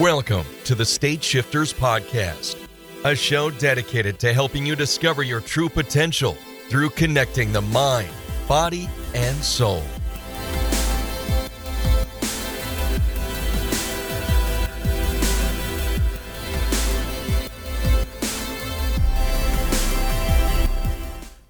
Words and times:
Welcome 0.00 0.46
to 0.62 0.76
the 0.76 0.84
State 0.84 1.24
Shifters 1.24 1.74
Podcast, 1.74 2.56
a 3.04 3.16
show 3.16 3.50
dedicated 3.50 4.20
to 4.20 4.32
helping 4.32 4.64
you 4.64 4.76
discover 4.76 5.24
your 5.24 5.40
true 5.40 5.68
potential 5.68 6.36
through 6.68 6.90
connecting 6.90 7.50
the 7.50 7.62
mind, 7.62 8.08
body, 8.46 8.88
and 9.12 9.36
soul. 9.38 9.80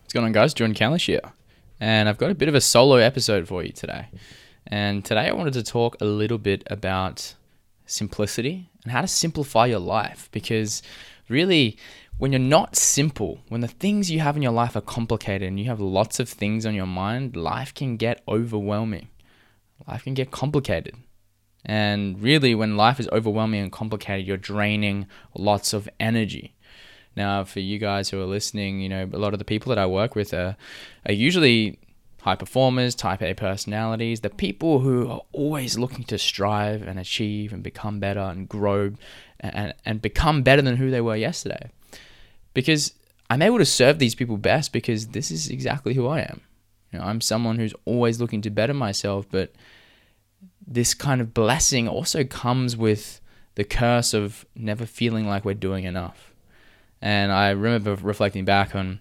What's 0.00 0.14
going 0.14 0.24
on, 0.24 0.32
guys? 0.32 0.54
Jordan 0.54 0.74
Calish 0.74 1.04
here, 1.04 1.20
and 1.80 2.08
I've 2.08 2.16
got 2.16 2.30
a 2.30 2.34
bit 2.34 2.48
of 2.48 2.54
a 2.54 2.62
solo 2.62 2.96
episode 2.96 3.46
for 3.46 3.62
you 3.62 3.72
today. 3.72 4.06
And 4.66 5.04
today 5.04 5.28
I 5.28 5.32
wanted 5.32 5.52
to 5.52 5.62
talk 5.62 6.00
a 6.00 6.06
little 6.06 6.38
bit 6.38 6.62
about 6.70 7.34
simplicity 7.88 8.70
and 8.82 8.92
how 8.92 9.00
to 9.00 9.08
simplify 9.08 9.66
your 9.66 9.80
life 9.80 10.28
because 10.32 10.82
really, 11.28 11.76
when 12.18 12.32
you're 12.32 12.40
not 12.40 12.76
simple, 12.76 13.40
when 13.48 13.60
the 13.60 13.68
things 13.68 14.10
you 14.10 14.20
have 14.20 14.36
in 14.36 14.42
your 14.42 14.52
life 14.52 14.74
are 14.76 14.80
complicated 14.80 15.46
and 15.46 15.58
you 15.58 15.66
have 15.66 15.80
lots 15.80 16.18
of 16.18 16.28
things 16.28 16.66
on 16.66 16.74
your 16.74 16.86
mind, 16.86 17.36
life 17.36 17.72
can 17.72 17.96
get 17.96 18.22
overwhelming. 18.26 19.08
Life 19.86 20.04
can 20.04 20.14
get 20.14 20.30
complicated. 20.30 20.96
And 21.64 22.20
really, 22.20 22.54
when 22.54 22.76
life 22.76 22.98
is 22.98 23.08
overwhelming 23.12 23.60
and 23.60 23.72
complicated, 23.72 24.26
you're 24.26 24.36
draining 24.36 25.06
lots 25.34 25.72
of 25.72 25.88
energy. 26.00 26.54
Now, 27.16 27.44
for 27.44 27.60
you 27.60 27.78
guys 27.78 28.10
who 28.10 28.20
are 28.20 28.26
listening, 28.26 28.80
you 28.80 28.88
know, 28.88 29.08
a 29.12 29.18
lot 29.18 29.32
of 29.32 29.38
the 29.38 29.44
people 29.44 29.70
that 29.70 29.78
I 29.78 29.86
work 29.86 30.14
with 30.14 30.32
are, 30.32 30.56
are 31.06 31.12
usually 31.12 31.78
high 32.28 32.36
performers, 32.36 32.94
type 32.94 33.22
A 33.22 33.32
personalities, 33.32 34.20
the 34.20 34.28
people 34.28 34.80
who 34.80 35.08
are 35.08 35.22
always 35.32 35.78
looking 35.78 36.04
to 36.04 36.18
strive 36.18 36.82
and 36.82 36.98
achieve 36.98 37.54
and 37.54 37.62
become 37.62 38.00
better 38.00 38.20
and 38.20 38.46
grow 38.46 38.92
and, 39.40 39.72
and 39.86 40.02
become 40.02 40.42
better 40.42 40.60
than 40.60 40.76
who 40.76 40.90
they 40.90 41.00
were 41.00 41.16
yesterday. 41.16 41.70
Because 42.52 42.92
I'm 43.30 43.40
able 43.40 43.56
to 43.58 43.64
serve 43.64 43.98
these 43.98 44.14
people 44.14 44.36
best 44.36 44.74
because 44.74 45.08
this 45.08 45.30
is 45.30 45.48
exactly 45.48 45.94
who 45.94 46.06
I 46.06 46.20
am. 46.20 46.42
You 46.92 46.98
know, 46.98 47.06
I'm 47.06 47.22
someone 47.22 47.58
who's 47.58 47.74
always 47.86 48.20
looking 48.20 48.42
to 48.42 48.50
better 48.50 48.74
myself, 48.74 49.26
but 49.30 49.54
this 50.66 50.92
kind 50.92 51.22
of 51.22 51.32
blessing 51.32 51.88
also 51.88 52.24
comes 52.24 52.76
with 52.76 53.22
the 53.54 53.64
curse 53.64 54.12
of 54.12 54.44
never 54.54 54.84
feeling 54.84 55.26
like 55.26 55.46
we're 55.46 55.54
doing 55.54 55.84
enough. 55.84 56.34
And 57.00 57.32
I 57.32 57.50
remember 57.50 57.94
reflecting 57.94 58.44
back 58.44 58.74
on, 58.74 59.00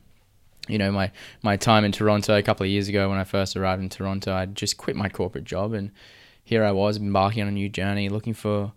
you 0.67 0.77
know, 0.77 0.91
my, 0.91 1.11
my 1.41 1.57
time 1.57 1.83
in 1.83 1.91
Toronto 1.91 2.37
a 2.37 2.43
couple 2.43 2.63
of 2.63 2.69
years 2.69 2.87
ago 2.87 3.09
when 3.09 3.17
I 3.17 3.23
first 3.23 3.55
arrived 3.55 3.81
in 3.81 3.89
Toronto. 3.89 4.33
I 4.33 4.45
just 4.45 4.77
quit 4.77 4.95
my 4.95 5.09
corporate 5.09 5.43
job 5.43 5.73
and 5.73 5.91
here 6.43 6.63
I 6.63 6.71
was 6.71 6.97
embarking 6.97 7.41
on 7.41 7.49
a 7.49 7.51
new 7.51 7.69
journey, 7.69 8.09
looking 8.09 8.33
for 8.33 8.71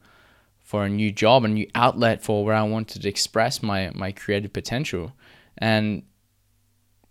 for 0.61 0.85
a 0.85 0.89
new 0.89 1.11
job, 1.11 1.45
a 1.45 1.49
new 1.49 1.69
outlet 1.75 2.23
for 2.23 2.45
where 2.45 2.55
I 2.55 2.63
wanted 2.63 3.03
to 3.03 3.09
express 3.09 3.63
my 3.63 3.91
my 3.95 4.13
creative 4.13 4.53
potential. 4.53 5.13
And 5.59 6.03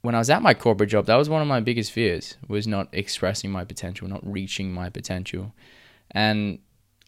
when 0.02 0.16
I 0.16 0.20
was 0.20 0.30
at 0.30 0.42
my 0.42 0.54
corporate 0.54 0.90
job, 0.90 1.06
that 1.06 1.16
was 1.16 1.30
one 1.30 1.42
of 1.42 1.48
my 1.48 1.60
biggest 1.60 1.92
fears 1.92 2.38
was 2.48 2.68
not 2.68 2.88
expressing 2.92 3.52
my 3.52 3.66
potential, 3.66 4.08
not 4.08 4.26
reaching 4.26 4.74
my 4.74 4.90
potential. 4.90 5.54
And 6.12 6.60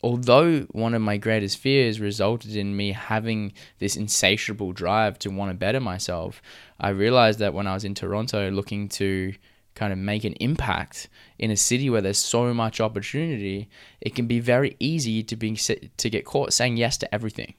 although 0.03 0.61
one 0.71 0.93
of 0.93 1.01
my 1.01 1.17
greatest 1.17 1.57
fears 1.57 1.99
resulted 1.99 2.55
in 2.55 2.75
me 2.75 2.91
having 2.91 3.53
this 3.79 3.95
insatiable 3.95 4.71
drive 4.71 5.19
to 5.19 5.29
want 5.29 5.51
to 5.51 5.55
better 5.55 5.79
myself, 5.79 6.41
I 6.79 6.89
realized 6.89 7.39
that 7.39 7.53
when 7.53 7.67
I 7.67 7.73
was 7.73 7.85
in 7.85 7.95
Toronto 7.95 8.49
looking 8.49 8.89
to 8.89 9.33
kind 9.75 9.93
of 9.93 9.99
make 9.99 10.23
an 10.23 10.33
impact 10.33 11.07
in 11.39 11.51
a 11.51 11.57
city 11.57 11.89
where 11.89 12.01
there's 12.01 12.17
so 12.17 12.53
much 12.53 12.81
opportunity, 12.81 13.69
it 14.01 14.15
can 14.15 14.27
be 14.27 14.39
very 14.39 14.75
easy 14.79 15.23
to 15.23 15.35
be 15.35 15.55
to 15.55 16.09
get 16.09 16.25
caught 16.25 16.53
saying 16.53 16.77
yes 16.77 16.97
to 16.97 17.13
everything. 17.13 17.53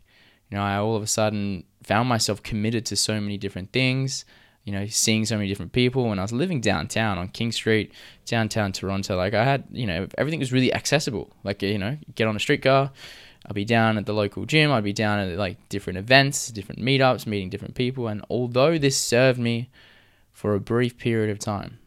You 0.51 0.59
know, 0.59 0.65
I 0.65 0.77
all 0.77 0.97
of 0.97 1.03
a 1.03 1.07
sudden 1.07 1.65
found 1.83 2.09
myself 2.09 2.43
committed 2.43 2.85
to 2.87 2.97
so 2.97 3.21
many 3.21 3.39
different 3.39 3.73
things 3.73 4.25
you 4.65 4.73
know, 4.73 4.87
seeing 4.87 5.25
so 5.25 5.37
many 5.37 5.49
different 5.49 5.73
people. 5.73 6.09
When 6.09 6.19
I 6.19 6.23
was 6.23 6.33
living 6.33 6.61
downtown 6.61 7.19
on 7.19 7.29
King 7.29 7.53
Street, 7.53 7.93
downtown 8.27 8.73
Toronto, 8.73 9.17
like 9.17 9.35
I 9.35 9.45
had, 9.45 9.65
you 9.71 9.87
know, 9.87 10.07
everything 10.17 10.41
was 10.41 10.53
really 10.53 10.73
accessible. 10.73 11.35
Like, 11.43 11.63
you 11.63 11.79
know, 11.79 11.99
get 12.15 12.29
on 12.29 12.37
a 12.37 12.41
streetcar, 12.41 12.93
I'd 13.47 13.55
be 13.55 13.65
down 13.65 13.99
at 13.99 14.07
the 14.07 14.15
local 14.15 14.45
gym, 14.45 14.71
I'd 14.71 14.85
be 14.85 14.93
down 14.93 15.19
at 15.19 15.37
like 15.37 15.69
different 15.69 15.99
events, 15.99 16.49
different 16.49 16.81
meetups, 16.81 17.27
meeting 17.27 17.51
different 17.51 17.75
people. 17.75 18.07
And 18.07 18.25
although 18.31 18.79
this 18.79 18.97
served 18.97 19.39
me 19.39 19.71
for 20.33 20.55
a 20.55 20.61
brief 20.61 20.97
period 20.97 21.31
of 21.31 21.39
time, 21.39 21.79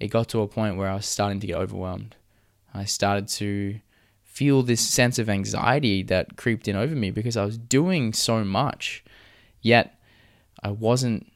it 0.00 0.08
got 0.08 0.28
to 0.30 0.40
a 0.40 0.48
point 0.48 0.76
where 0.76 0.88
I 0.88 0.94
was 0.94 1.06
starting 1.06 1.38
to 1.40 1.46
get 1.46 1.56
overwhelmed. 1.56 2.16
I 2.74 2.84
started 2.84 3.28
to 3.28 3.78
feel 4.24 4.62
this 4.62 4.80
sense 4.80 5.18
of 5.18 5.28
anxiety 5.28 6.02
that 6.02 6.36
creeped 6.36 6.66
in 6.66 6.74
over 6.74 6.96
me 6.96 7.10
because 7.10 7.36
I 7.36 7.44
was 7.44 7.58
doing 7.58 8.12
so 8.12 8.42
much, 8.42 9.04
yet 9.60 10.00
I 10.62 10.70
wasn't 10.70 11.31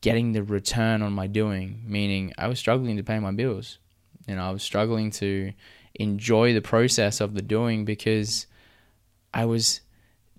getting 0.00 0.32
the 0.32 0.42
return 0.42 1.02
on 1.02 1.12
my 1.12 1.26
doing, 1.26 1.82
meaning 1.86 2.32
I 2.38 2.48
was 2.48 2.58
struggling 2.58 2.96
to 2.96 3.02
pay 3.02 3.18
my 3.18 3.32
bills. 3.32 3.78
You 4.26 4.36
know, 4.36 4.42
I 4.42 4.50
was 4.50 4.62
struggling 4.62 5.10
to 5.12 5.52
enjoy 5.94 6.54
the 6.54 6.62
process 6.62 7.20
of 7.20 7.34
the 7.34 7.42
doing 7.42 7.84
because 7.84 8.46
I 9.34 9.44
was 9.44 9.80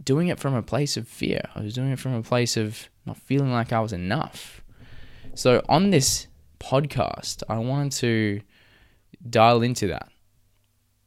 doing 0.03 0.29
it 0.29 0.39
from 0.39 0.55
a 0.55 0.63
place 0.63 0.97
of 0.97 1.07
fear. 1.07 1.41
I 1.55 1.61
was 1.61 1.73
doing 1.73 1.91
it 1.91 1.99
from 1.99 2.13
a 2.13 2.23
place 2.23 2.57
of 2.57 2.89
not 3.05 3.17
feeling 3.17 3.51
like 3.51 3.71
I 3.71 3.79
was 3.79 3.93
enough. 3.93 4.61
So 5.35 5.63
on 5.69 5.91
this 5.91 6.27
podcast, 6.59 7.43
I 7.49 7.57
wanted 7.57 7.91
to 7.99 8.41
dial 9.29 9.61
into 9.61 9.87
that. 9.87 10.09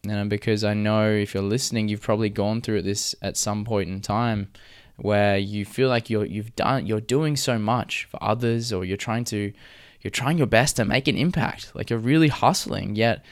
You 0.04 0.10
know, 0.10 0.26
because 0.26 0.64
I 0.64 0.74
know 0.74 1.10
if 1.10 1.32
you're 1.32 1.42
listening, 1.42 1.88
you've 1.88 2.02
probably 2.02 2.28
gone 2.28 2.60
through 2.60 2.82
this 2.82 3.14
at 3.22 3.36
some 3.36 3.64
point 3.64 3.88
in 3.88 4.00
time 4.00 4.48
where 4.96 5.36
you 5.36 5.64
feel 5.64 5.88
like 5.88 6.08
you're 6.08 6.24
you've 6.24 6.54
done 6.54 6.86
you're 6.86 7.00
doing 7.00 7.36
so 7.36 7.58
much 7.58 8.04
for 8.04 8.22
others 8.22 8.72
or 8.72 8.84
you're 8.84 8.96
trying 8.96 9.24
to 9.24 9.52
you're 10.00 10.10
trying 10.10 10.38
your 10.38 10.46
best 10.46 10.76
to 10.76 10.84
make 10.84 11.08
an 11.08 11.16
impact. 11.16 11.72
Like 11.74 11.90
you're 11.90 11.98
really 11.98 12.28
hustling 12.28 12.94
yet 12.94 13.24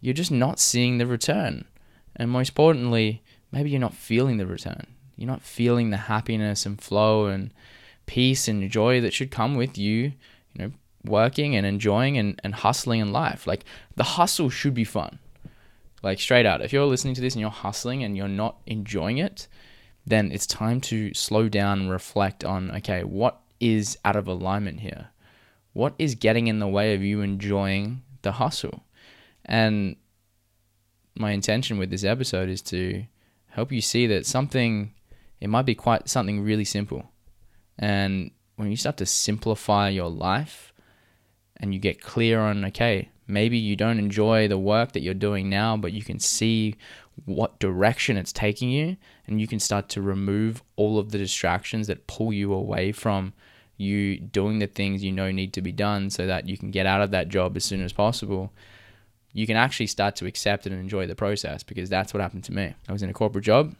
you're 0.00 0.14
just 0.14 0.32
not 0.32 0.58
seeing 0.58 0.98
the 0.98 1.06
return. 1.06 1.64
And 2.16 2.30
most 2.30 2.50
importantly 2.50 3.22
maybe 3.50 3.70
you're 3.70 3.80
not 3.80 3.94
feeling 3.94 4.38
the 4.38 4.46
return. 4.46 4.86
You're 5.16 5.30
not 5.30 5.42
feeling 5.42 5.90
the 5.90 5.96
happiness 5.96 6.64
and 6.64 6.80
flow 6.80 7.26
and 7.26 7.52
peace 8.06 8.48
and 8.48 8.70
joy 8.70 9.00
that 9.00 9.12
should 9.12 9.30
come 9.30 9.54
with 9.54 9.78
you 9.78 10.12
you 10.54 10.58
know 10.58 10.72
working 11.04 11.54
and 11.56 11.66
enjoying 11.66 12.16
and, 12.16 12.40
and 12.42 12.54
hustling 12.54 13.00
in 13.00 13.12
life. 13.12 13.46
Like 13.46 13.64
the 13.96 14.04
hustle 14.04 14.48
should 14.48 14.74
be 14.74 14.84
fun. 14.84 15.18
Like 16.02 16.20
straight 16.20 16.46
out 16.46 16.62
if 16.62 16.72
you're 16.72 16.86
listening 16.86 17.14
to 17.14 17.20
this 17.20 17.34
and 17.34 17.40
you're 17.42 17.50
hustling 17.50 18.02
and 18.02 18.16
you're 18.16 18.28
not 18.28 18.56
enjoying 18.66 19.18
it 19.18 19.46
then 20.06 20.32
it's 20.32 20.46
time 20.46 20.80
to 20.80 21.14
slow 21.14 21.48
down 21.48 21.80
and 21.80 21.90
reflect 21.90 22.44
on 22.44 22.70
okay, 22.72 23.04
what 23.04 23.40
is 23.60 23.98
out 24.04 24.16
of 24.16 24.26
alignment 24.26 24.80
here? 24.80 25.08
What 25.72 25.94
is 25.98 26.14
getting 26.14 26.48
in 26.48 26.58
the 26.58 26.68
way 26.68 26.94
of 26.94 27.02
you 27.02 27.20
enjoying 27.20 28.02
the 28.22 28.32
hustle? 28.32 28.84
And 29.44 29.96
my 31.14 31.30
intention 31.30 31.78
with 31.78 31.90
this 31.90 32.04
episode 32.04 32.48
is 32.48 32.62
to 32.62 33.04
help 33.48 33.70
you 33.70 33.80
see 33.80 34.06
that 34.08 34.26
something, 34.26 34.92
it 35.40 35.48
might 35.48 35.66
be 35.66 35.74
quite 35.74 36.08
something 36.08 36.42
really 36.42 36.64
simple. 36.64 37.10
And 37.78 38.30
when 38.56 38.70
you 38.70 38.76
start 38.76 38.96
to 38.98 39.06
simplify 39.06 39.88
your 39.88 40.10
life 40.10 40.72
and 41.56 41.72
you 41.72 41.80
get 41.80 42.00
clear 42.00 42.40
on, 42.40 42.64
okay, 42.66 43.10
maybe 43.26 43.58
you 43.58 43.76
don't 43.76 43.98
enjoy 43.98 44.48
the 44.48 44.58
work 44.58 44.92
that 44.92 45.02
you're 45.02 45.14
doing 45.14 45.48
now, 45.48 45.76
but 45.76 45.92
you 45.92 46.02
can 46.02 46.18
see 46.18 46.76
what 47.24 47.58
direction 47.58 48.16
it's 48.16 48.32
taking 48.32 48.70
you 48.70 48.96
and 49.26 49.40
you 49.40 49.46
can 49.46 49.60
start 49.60 49.88
to 49.88 50.02
remove 50.02 50.62
all 50.76 50.98
of 50.98 51.12
the 51.12 51.18
distractions 51.18 51.86
that 51.86 52.06
pull 52.06 52.32
you 52.32 52.52
away 52.52 52.90
from 52.90 53.32
you 53.76 54.18
doing 54.18 54.58
the 54.58 54.66
things 54.66 55.04
you 55.04 55.12
know 55.12 55.30
need 55.30 55.52
to 55.52 55.60
be 55.60 55.72
done 55.72 56.10
so 56.10 56.26
that 56.26 56.48
you 56.48 56.56
can 56.56 56.70
get 56.70 56.86
out 56.86 57.02
of 57.02 57.10
that 57.10 57.28
job 57.28 57.56
as 57.56 57.64
soon 57.64 57.82
as 57.82 57.92
possible 57.92 58.52
you 59.32 59.46
can 59.46 59.56
actually 59.56 59.86
start 59.86 60.16
to 60.16 60.26
accept 60.26 60.66
it 60.66 60.72
and 60.72 60.80
enjoy 60.80 61.06
the 61.06 61.14
process 61.14 61.62
because 61.62 61.88
that's 61.88 62.12
what 62.12 62.20
happened 62.20 62.44
to 62.44 62.52
me. 62.52 62.74
I 62.88 62.92
was 62.92 63.02
in 63.02 63.10
a 63.10 63.14
corporate 63.14 63.44
job 63.44 63.74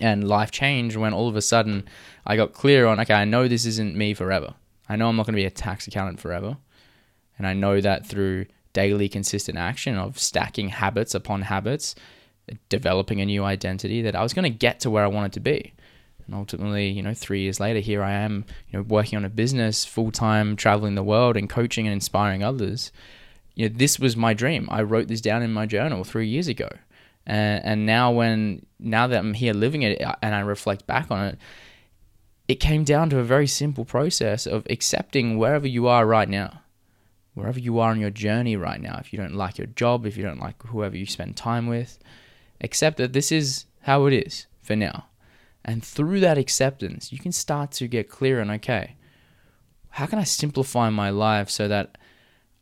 and 0.00 0.28
life 0.28 0.50
changed 0.50 0.96
when 0.96 1.12
all 1.12 1.28
of 1.28 1.34
a 1.34 1.42
sudden 1.42 1.88
i 2.24 2.36
got 2.36 2.52
clear 2.52 2.86
on 2.86 3.00
okay 3.00 3.14
i 3.14 3.24
know 3.24 3.48
this 3.48 3.66
isn't 3.66 3.96
me 3.96 4.14
forever. 4.14 4.54
I 4.88 4.96
know 4.96 5.08
i'm 5.08 5.16
not 5.16 5.26
going 5.26 5.34
to 5.34 5.42
be 5.42 5.44
a 5.44 5.50
tax 5.50 5.86
accountant 5.88 6.20
forever. 6.20 6.56
And 7.36 7.46
i 7.46 7.52
know 7.52 7.80
that 7.80 8.06
through 8.06 8.46
daily 8.72 9.08
consistent 9.08 9.58
action 9.58 9.96
of 9.96 10.18
stacking 10.18 10.68
habits 10.68 11.14
upon 11.14 11.42
habits 11.42 11.96
developing 12.68 13.20
a 13.20 13.26
new 13.26 13.44
identity 13.44 14.02
that 14.02 14.16
I 14.16 14.22
was 14.22 14.34
going 14.34 14.44
to 14.44 14.56
get 14.56 14.80
to 14.80 14.90
where 14.90 15.04
I 15.04 15.08
wanted 15.08 15.32
to 15.34 15.40
be. 15.40 15.72
And 16.26 16.34
ultimately, 16.34 16.88
you 16.88 17.02
know, 17.02 17.14
three 17.14 17.42
years 17.42 17.58
later, 17.58 17.80
here 17.80 18.02
I 18.02 18.12
am, 18.12 18.44
you 18.70 18.78
know, 18.78 18.82
working 18.82 19.16
on 19.16 19.24
a 19.24 19.30
business 19.30 19.84
full 19.84 20.10
time, 20.10 20.56
traveling 20.56 20.94
the 20.94 21.02
world 21.02 21.36
and 21.36 21.48
coaching 21.48 21.86
and 21.86 21.92
inspiring 21.94 22.42
others. 22.42 22.92
You 23.54 23.68
know, 23.68 23.74
this 23.76 23.98
was 23.98 24.16
my 24.16 24.34
dream. 24.34 24.68
I 24.70 24.82
wrote 24.82 25.08
this 25.08 25.20
down 25.20 25.42
in 25.42 25.52
my 25.52 25.66
journal 25.66 26.04
three 26.04 26.28
years 26.28 26.48
ago. 26.48 26.68
And, 27.26 27.64
and 27.64 27.86
now 27.86 28.12
when, 28.12 28.66
now 28.78 29.06
that 29.06 29.18
I'm 29.18 29.34
here 29.34 29.54
living 29.54 29.82
it 29.82 30.00
uh, 30.00 30.16
and 30.22 30.34
I 30.34 30.40
reflect 30.40 30.86
back 30.86 31.10
on 31.10 31.26
it, 31.26 31.38
it 32.46 32.56
came 32.56 32.84
down 32.84 33.10
to 33.10 33.18
a 33.18 33.24
very 33.24 33.46
simple 33.46 33.84
process 33.84 34.46
of 34.46 34.66
accepting 34.70 35.38
wherever 35.38 35.66
you 35.66 35.86
are 35.86 36.06
right 36.06 36.28
now 36.28 36.62
wherever 37.38 37.58
you 37.58 37.78
are 37.78 37.90
on 37.90 38.00
your 38.00 38.10
journey 38.10 38.56
right 38.56 38.80
now, 38.80 38.98
if 38.98 39.12
you 39.12 39.18
don't 39.18 39.34
like 39.34 39.56
your 39.56 39.68
job, 39.68 40.04
if 40.04 40.16
you 40.16 40.24
don't 40.24 40.40
like 40.40 40.60
whoever 40.66 40.96
you 40.96 41.06
spend 41.06 41.36
time 41.36 41.68
with, 41.68 41.98
accept 42.60 42.96
that 42.98 43.12
this 43.12 43.32
is 43.32 43.66
how 43.82 44.06
it 44.06 44.12
is. 44.12 44.46
for 44.62 44.76
now. 44.76 45.06
And 45.64 45.82
through 45.82 46.20
that 46.20 46.36
acceptance, 46.36 47.10
you 47.10 47.18
can 47.18 47.32
start 47.32 47.72
to 47.72 47.88
get 47.88 48.10
clear 48.10 48.40
on 48.40 48.50
okay, 48.50 48.96
how 49.90 50.06
can 50.06 50.18
I 50.18 50.24
simplify 50.24 50.90
my 50.90 51.10
life 51.10 51.48
so 51.48 51.68
that 51.68 51.96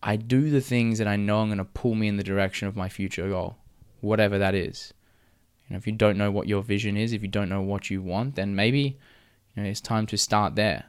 I 0.02 0.16
do 0.16 0.50
the 0.50 0.60
things 0.60 0.98
that 0.98 1.08
I 1.08 1.16
know 1.16 1.40
I'm 1.40 1.48
going 1.48 1.58
to 1.58 1.64
pull 1.64 1.94
me 1.94 2.06
in 2.06 2.16
the 2.16 2.22
direction 2.22 2.68
of 2.68 2.76
my 2.76 2.88
future 2.88 3.28
goal, 3.28 3.56
whatever 4.00 4.38
that 4.38 4.54
is. 4.54 4.94
You 5.68 5.74
know, 5.74 5.78
if 5.78 5.86
you 5.86 5.92
don't 5.92 6.16
know 6.16 6.30
what 6.30 6.46
your 6.46 6.62
vision 6.62 6.96
is, 6.96 7.12
if 7.12 7.22
you 7.22 7.28
don't 7.28 7.48
know 7.48 7.60
what 7.60 7.90
you 7.90 8.00
want, 8.00 8.36
then 8.36 8.54
maybe 8.54 8.98
you 9.54 9.62
know, 9.62 9.68
it's 9.68 9.80
time 9.80 10.06
to 10.06 10.16
start 10.16 10.54
there. 10.54 10.84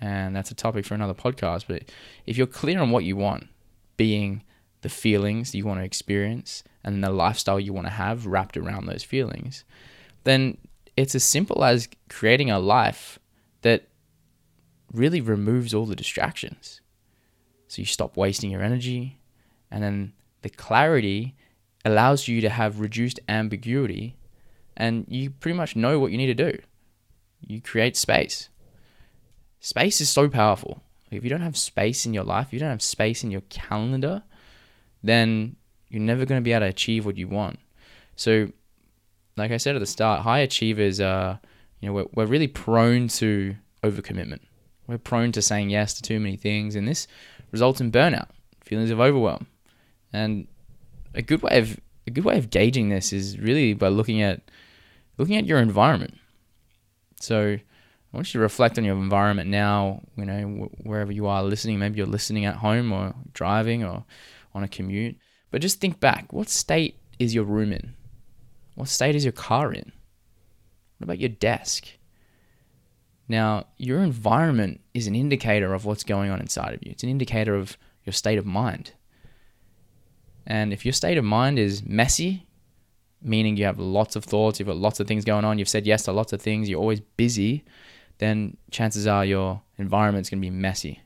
And 0.00 0.34
that's 0.34 0.50
a 0.50 0.54
topic 0.54 0.86
for 0.86 0.94
another 0.94 1.14
podcast. 1.14 1.64
But 1.68 1.90
if 2.26 2.38
you're 2.38 2.46
clear 2.46 2.80
on 2.80 2.90
what 2.90 3.04
you 3.04 3.16
want, 3.16 3.48
being 3.96 4.42
the 4.84 4.90
feelings 4.90 5.54
you 5.54 5.64
want 5.64 5.80
to 5.80 5.84
experience 5.84 6.62
and 6.84 7.02
the 7.02 7.08
lifestyle 7.08 7.58
you 7.58 7.72
want 7.72 7.86
to 7.86 7.92
have 7.92 8.26
wrapped 8.26 8.54
around 8.54 8.84
those 8.84 9.02
feelings, 9.02 9.64
then 10.24 10.58
it's 10.94 11.14
as 11.14 11.24
simple 11.24 11.64
as 11.64 11.88
creating 12.10 12.50
a 12.50 12.58
life 12.58 13.18
that 13.62 13.88
really 14.92 15.22
removes 15.22 15.72
all 15.72 15.86
the 15.86 15.96
distractions. 15.96 16.82
So 17.66 17.80
you 17.80 17.86
stop 17.86 18.18
wasting 18.18 18.50
your 18.50 18.60
energy, 18.60 19.18
and 19.70 19.82
then 19.82 20.12
the 20.42 20.50
clarity 20.50 21.34
allows 21.86 22.28
you 22.28 22.42
to 22.42 22.50
have 22.50 22.78
reduced 22.80 23.20
ambiguity, 23.26 24.18
and 24.76 25.06
you 25.08 25.30
pretty 25.30 25.56
much 25.56 25.74
know 25.74 25.98
what 25.98 26.12
you 26.12 26.18
need 26.18 26.36
to 26.36 26.50
do. 26.52 26.58
You 27.40 27.62
create 27.62 27.96
space. 27.96 28.50
Space 29.60 30.02
is 30.02 30.10
so 30.10 30.28
powerful. 30.28 30.82
If 31.10 31.24
you 31.24 31.30
don't 31.30 31.40
have 31.40 31.56
space 31.56 32.04
in 32.04 32.12
your 32.12 32.24
life, 32.24 32.52
you 32.52 32.58
don't 32.58 32.68
have 32.68 32.82
space 32.82 33.24
in 33.24 33.30
your 33.30 33.44
calendar, 33.48 34.24
then 35.04 35.56
you're 35.90 36.02
never 36.02 36.24
going 36.24 36.40
to 36.40 36.44
be 36.44 36.52
able 36.52 36.66
to 36.66 36.70
achieve 36.70 37.04
what 37.06 37.16
you 37.16 37.28
want. 37.28 37.58
So, 38.16 38.48
like 39.36 39.50
I 39.50 39.58
said 39.58 39.76
at 39.76 39.80
the 39.80 39.86
start, 39.86 40.22
high 40.22 40.38
achievers 40.38 41.00
are, 41.00 41.38
you 41.80 41.88
know, 41.88 41.92
we're, 41.92 42.06
we're 42.14 42.26
really 42.26 42.48
prone 42.48 43.08
to 43.08 43.54
overcommitment. 43.82 44.40
We're 44.86 44.98
prone 44.98 45.32
to 45.32 45.42
saying 45.42 45.70
yes 45.70 45.94
to 45.94 46.02
too 46.02 46.18
many 46.18 46.36
things, 46.36 46.74
and 46.74 46.88
this 46.88 47.06
results 47.50 47.80
in 47.80 47.92
burnout, 47.92 48.28
feelings 48.64 48.90
of 48.90 49.00
overwhelm. 49.00 49.46
And 50.12 50.46
a 51.14 51.22
good 51.22 51.42
way 51.42 51.58
of 51.58 51.78
a 52.06 52.10
good 52.10 52.24
way 52.24 52.38
of 52.38 52.50
gauging 52.50 52.88
this 52.88 53.12
is 53.12 53.38
really 53.38 53.74
by 53.74 53.88
looking 53.88 54.22
at 54.22 54.42
looking 55.18 55.36
at 55.36 55.46
your 55.46 55.58
environment. 55.58 56.18
So 57.20 57.52
I 57.52 58.16
want 58.16 58.32
you 58.32 58.38
to 58.38 58.42
reflect 58.42 58.78
on 58.78 58.84
your 58.84 58.96
environment 58.96 59.50
now. 59.50 60.02
You 60.16 60.24
know, 60.24 60.68
wherever 60.82 61.12
you 61.12 61.26
are 61.26 61.42
listening, 61.42 61.78
maybe 61.78 61.98
you're 61.98 62.06
listening 62.06 62.44
at 62.44 62.56
home 62.56 62.92
or 62.92 63.14
driving 63.32 63.84
or 63.84 64.04
on 64.54 64.64
a 64.64 64.68
commute. 64.68 65.16
But 65.50 65.62
just 65.62 65.80
think 65.80 66.00
back: 66.00 66.32
what 66.32 66.48
state 66.48 66.98
is 67.18 67.34
your 67.34 67.44
room 67.44 67.72
in? 67.72 67.94
What 68.74 68.88
state 68.88 69.14
is 69.14 69.24
your 69.24 69.32
car 69.32 69.72
in? 69.72 69.92
What 70.98 71.04
about 71.04 71.20
your 71.20 71.28
desk? 71.28 71.88
Now, 73.28 73.66
your 73.78 74.00
environment 74.00 74.80
is 74.92 75.06
an 75.06 75.14
indicator 75.14 75.72
of 75.72 75.84
what's 75.84 76.04
going 76.04 76.30
on 76.30 76.40
inside 76.40 76.74
of 76.74 76.82
you. 76.82 76.90
It's 76.90 77.02
an 77.02 77.08
indicator 77.08 77.54
of 77.54 77.78
your 78.04 78.12
state 78.12 78.38
of 78.38 78.44
mind. 78.44 78.92
And 80.46 80.72
if 80.72 80.84
your 80.84 80.92
state 80.92 81.16
of 81.16 81.24
mind 81.24 81.58
is 81.58 81.82
messy, 81.84 82.46
meaning 83.22 83.56
you 83.56 83.64
have 83.64 83.78
lots 83.78 84.14
of 84.14 84.24
thoughts, 84.24 84.58
you've 84.58 84.68
got 84.68 84.76
lots 84.76 85.00
of 85.00 85.06
things 85.06 85.24
going 85.24 85.44
on, 85.44 85.58
you've 85.58 85.68
said 85.70 85.86
yes 85.86 86.02
to 86.04 86.12
lots 86.12 86.34
of 86.34 86.42
things, 86.42 86.68
you're 86.68 86.80
always 86.80 87.00
busy, 87.00 87.64
then 88.18 88.56
chances 88.70 89.06
are 89.06 89.24
your 89.24 89.62
environment's 89.78 90.28
going 90.28 90.42
to 90.42 90.46
be 90.46 90.50
messy. 90.50 91.00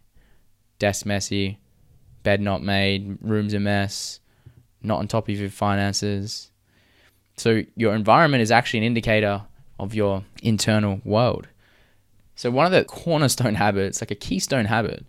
Desk 0.81 1.07
messy, 1.07 1.59
bed 2.23 2.41
not 2.41 2.63
made, 2.63 3.19
room's 3.21 3.55
a 3.55 3.61
mess, 3.61 4.21
not 4.83 4.99
on 4.99 5.09
top 5.09 5.29
of 5.29 5.35
your 5.35 5.51
finances. 5.51 6.51
So 7.37 7.63
your 7.77 7.95
environment 7.95 8.43
is 8.43 8.51
actually 8.51 8.79
an 8.79 8.85
indicator 8.85 9.43
of 9.79 9.95
your 9.95 10.25
internal 10.43 11.01
world. 11.05 11.49
So 12.35 12.51
one 12.51 12.67
of 12.67 12.73
the 12.73 12.85
cornerstone 12.85 13.55
habits, 13.67 14.01
like 14.01 14.11
a 14.11 14.17
keystone 14.17 14.67
habit, 14.67 15.07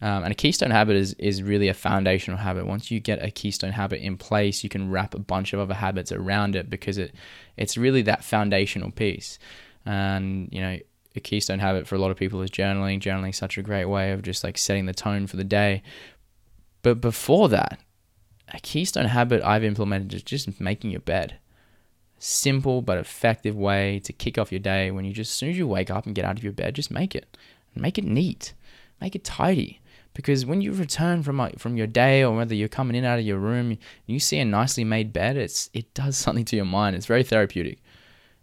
um, 0.00 0.24
and 0.24 0.32
a 0.32 0.34
keystone 0.34 0.70
habit 0.70 0.96
is 0.96 1.14
is 1.14 1.42
really 1.42 1.68
a 1.68 1.74
foundational 1.74 2.38
habit. 2.38 2.66
Once 2.66 2.90
you 2.90 3.00
get 3.00 3.24
a 3.24 3.30
keystone 3.30 3.72
habit 3.72 4.00
in 4.00 4.18
place, 4.18 4.62
you 4.62 4.68
can 4.68 4.90
wrap 4.90 5.14
a 5.14 5.18
bunch 5.18 5.52
of 5.52 5.60
other 5.60 5.74
habits 5.74 6.12
around 6.12 6.56
it 6.56 6.68
because 6.68 6.98
it 6.98 7.14
it's 7.56 7.78
really 7.78 8.02
that 8.02 8.24
foundational 8.24 8.90
piece. 8.90 9.38
And 9.86 10.48
you 10.52 10.60
know, 10.60 10.78
a 11.16 11.20
keystone 11.20 11.58
habit 11.58 11.86
for 11.86 11.94
a 11.94 11.98
lot 11.98 12.10
of 12.10 12.16
people 12.16 12.42
is 12.42 12.50
journaling. 12.50 13.00
Journaling 13.00 13.30
is 13.30 13.36
such 13.36 13.56
a 13.56 13.62
great 13.62 13.86
way 13.86 14.12
of 14.12 14.22
just 14.22 14.44
like 14.44 14.58
setting 14.58 14.86
the 14.86 14.92
tone 14.92 15.26
for 15.26 15.36
the 15.36 15.44
day. 15.44 15.82
But 16.84 17.00
before 17.00 17.48
that, 17.48 17.80
a 18.52 18.60
keystone 18.60 19.06
habit 19.06 19.42
I've 19.42 19.64
implemented 19.64 20.12
is 20.12 20.22
just 20.22 20.60
making 20.60 20.90
your 20.90 21.00
bed 21.00 21.38
simple 22.18 22.82
but 22.82 22.98
effective 22.98 23.56
way 23.56 24.00
to 24.04 24.12
kick 24.12 24.36
off 24.38 24.52
your 24.52 24.58
day 24.58 24.90
when 24.90 25.06
you 25.06 25.12
just 25.12 25.30
as 25.30 25.36
soon 25.36 25.50
as 25.50 25.58
you 25.58 25.66
wake 25.66 25.90
up 25.90 26.04
and 26.04 26.14
get 26.14 26.26
out 26.26 26.36
of 26.36 26.44
your 26.44 26.52
bed, 26.52 26.74
just 26.74 26.90
make 26.90 27.14
it. 27.14 27.38
Make 27.74 27.96
it 27.96 28.04
neat. 28.04 28.52
Make 29.00 29.16
it 29.16 29.24
tidy. 29.24 29.80
Because 30.12 30.44
when 30.44 30.60
you 30.60 30.72
return 30.72 31.22
from 31.22 31.50
from 31.56 31.76
your 31.78 31.86
day 31.86 32.22
or 32.22 32.36
whether 32.36 32.54
you're 32.54 32.68
coming 32.68 32.96
in 32.96 33.04
out 33.06 33.18
of 33.18 33.24
your 33.24 33.38
room, 33.38 33.78
you 34.04 34.20
see 34.20 34.38
a 34.38 34.44
nicely 34.44 34.84
made 34.84 35.10
bed, 35.10 35.38
it's 35.38 35.70
it 35.72 35.92
does 35.94 36.16
something 36.24 36.44
to 36.44 36.56
your 36.56 36.66
mind. 36.66 36.96
It's 36.96 37.06
very 37.06 37.24
therapeutic. 37.24 37.78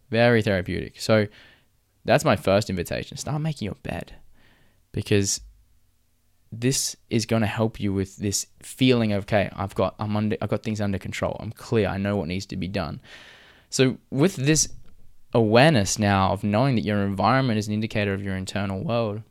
Very 0.10 0.42
therapeutic. 0.42 1.00
So 1.00 1.28
that's 2.06 2.26
my 2.26 2.36
first 2.36 2.72
invitation. 2.72 3.18
Start 3.18 3.40
making 3.40 3.68
your 3.68 3.78
bed. 3.84 4.16
Because 4.92 5.42
this 6.52 6.96
is 7.10 7.26
going 7.26 7.42
to 7.42 7.48
help 7.48 7.80
you 7.80 7.94
with 7.94 8.18
this 8.18 8.48
feeling 8.62 9.14
of 9.14 9.24
okay, 9.24 9.50
I've 9.56 9.76
got 9.76 9.96
I'm 10.00 10.16
under 10.18 10.38
I've 10.42 10.50
got 10.50 10.64
things 10.64 10.82
under 10.82 10.98
control. 10.98 11.38
I'm 11.40 11.52
clear. 11.52 11.88
I 11.88 11.98
know 11.98 12.18
what 12.18 12.28
needs 12.28 12.46
to 12.48 12.58
be 12.58 12.68
done. 12.68 13.00
So, 13.70 13.98
with 14.10 14.36
this 14.36 14.68
awareness 15.34 15.98
now 15.98 16.34
of 16.34 16.44
knowing 16.44 16.76
that 16.76 16.82
your 16.82 17.04
environment 17.04 17.58
is 17.58 17.68
an 17.68 17.74
indicator 17.74 18.14
of 18.14 18.22
your 18.22 18.36
internal 18.36 18.84
world, 18.84 19.22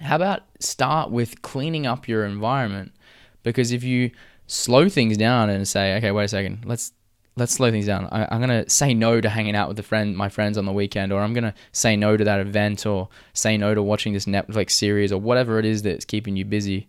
how 0.00 0.16
about 0.16 0.42
start 0.60 1.10
with 1.10 1.40
cleaning 1.40 1.86
up 1.86 2.06
your 2.06 2.26
environment? 2.26 2.92
Because 3.42 3.72
if 3.72 3.82
you 3.82 4.10
slow 4.46 4.88
things 4.88 5.16
down 5.16 5.48
and 5.48 5.66
say, 5.66 5.96
okay, 5.96 6.10
wait 6.10 6.24
a 6.24 6.28
second, 6.28 6.64
let's 6.66 6.92
let's 7.38 7.52
slow 7.52 7.70
things 7.70 7.86
down. 7.86 8.08
I, 8.10 8.34
am 8.34 8.40
gonna 8.40 8.68
say 8.68 8.92
no 8.94 9.20
to 9.20 9.28
hanging 9.28 9.54
out 9.54 9.68
with 9.68 9.76
the 9.76 9.82
friend, 9.82 10.16
my 10.16 10.28
friends 10.28 10.58
on 10.58 10.64
the 10.64 10.72
weekend, 10.72 11.12
or 11.12 11.20
I'm 11.22 11.32
gonna 11.32 11.54
say 11.72 11.96
no 11.96 12.16
to 12.16 12.24
that 12.24 12.40
event, 12.40 12.84
or 12.84 13.08
say 13.32 13.56
no 13.56 13.74
to 13.74 13.82
watching 13.82 14.12
this 14.12 14.26
Netflix 14.26 14.72
series, 14.72 15.12
or 15.12 15.20
whatever 15.20 15.58
it 15.58 15.64
is 15.64 15.82
that's 15.82 16.04
keeping 16.04 16.36
you 16.36 16.44
busy, 16.44 16.88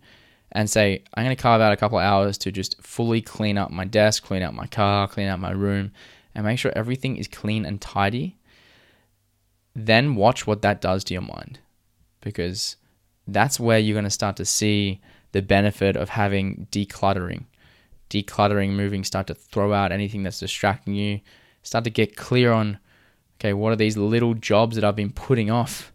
and 0.52 0.70
say 0.70 1.04
I'm 1.14 1.24
gonna 1.24 1.36
carve 1.36 1.62
out 1.62 1.72
a 1.72 1.78
couple 1.78 2.00
hours 2.00 2.38
to 2.40 2.52
just 2.52 2.82
fully 2.82 3.22
clean 3.22 3.58
up 3.58 3.72
my 3.72 3.86
desk, 3.86 4.24
clean 4.24 4.42
out 4.42 4.54
my 4.54 4.68
car, 4.68 5.08
clean 5.08 5.28
out 5.28 5.40
my 5.40 5.52
room, 5.52 5.92
and 6.34 6.46
make 6.46 6.60
sure 6.60 6.72
everything 6.76 7.18
is 7.18 7.28
clean 7.28 7.66
and 7.66 7.80
tidy, 7.80 8.38
then 9.76 10.16
watch 10.16 10.48
what 10.48 10.62
that 10.64 10.82
does 10.82 11.04
to 11.06 11.14
your 11.14 11.22
mind. 11.22 11.60
Because 12.22 12.76
that's 13.28 13.60
where 13.60 13.80
you're 13.80 14.02
to 14.02 14.10
start 14.10 14.36
to 14.38 14.46
see 14.46 15.00
the 15.32 15.42
benefit 15.42 15.96
of 15.96 16.10
having 16.10 16.68
decluttering. 16.72 17.46
Decluttering, 18.10 18.72
moving, 18.72 19.04
start 19.04 19.28
to 19.28 19.34
throw 19.34 19.74
out 19.74 19.92
anything 19.92 20.24
that's 20.24 20.40
distracting 20.40 20.94
you. 20.94 21.22
Start 21.64 21.84
to 21.84 21.90
get 21.90 22.16
clear 22.16 22.52
on, 22.52 22.80
okay, 23.40 23.54
what 23.54 23.72
are 23.72 23.76
these 23.76 23.98
little 23.98 24.34
jobs 24.34 24.76
that 24.76 24.84
I've 24.84 24.96
been 24.96 25.12
putting 25.12 25.52
off 25.52 25.92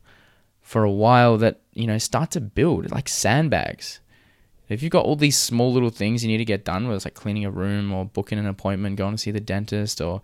for 0.64 0.83
a 0.83 0.90
while 0.90 1.37
that, 1.38 1.61
you 1.75 1.87
know, 1.87 1.99
start 1.99 2.30
to 2.33 2.40
build 2.40 2.90
like 2.90 3.09
sandbags. 3.09 4.00
If 4.68 4.83
you've 4.83 4.90
got 4.90 5.04
all 5.04 5.14
these 5.14 5.37
small 5.37 5.71
little 5.73 5.90
things 5.90 6.25
you 6.25 6.30
need 6.30 6.38
to 6.38 6.44
get 6.44 6.64
done, 6.64 6.85
whether 6.85 6.97
it's 6.97 7.04
like 7.04 7.14
cleaning 7.14 7.44
a 7.44 7.50
room 7.50 7.92
or 7.92 8.06
booking 8.06 8.38
an 8.38 8.47
appointment, 8.47 8.97
going 8.97 9.14
to 9.14 9.18
see 9.18 9.30
the 9.30 9.40
dentist 9.40 10.00
or 10.00 10.23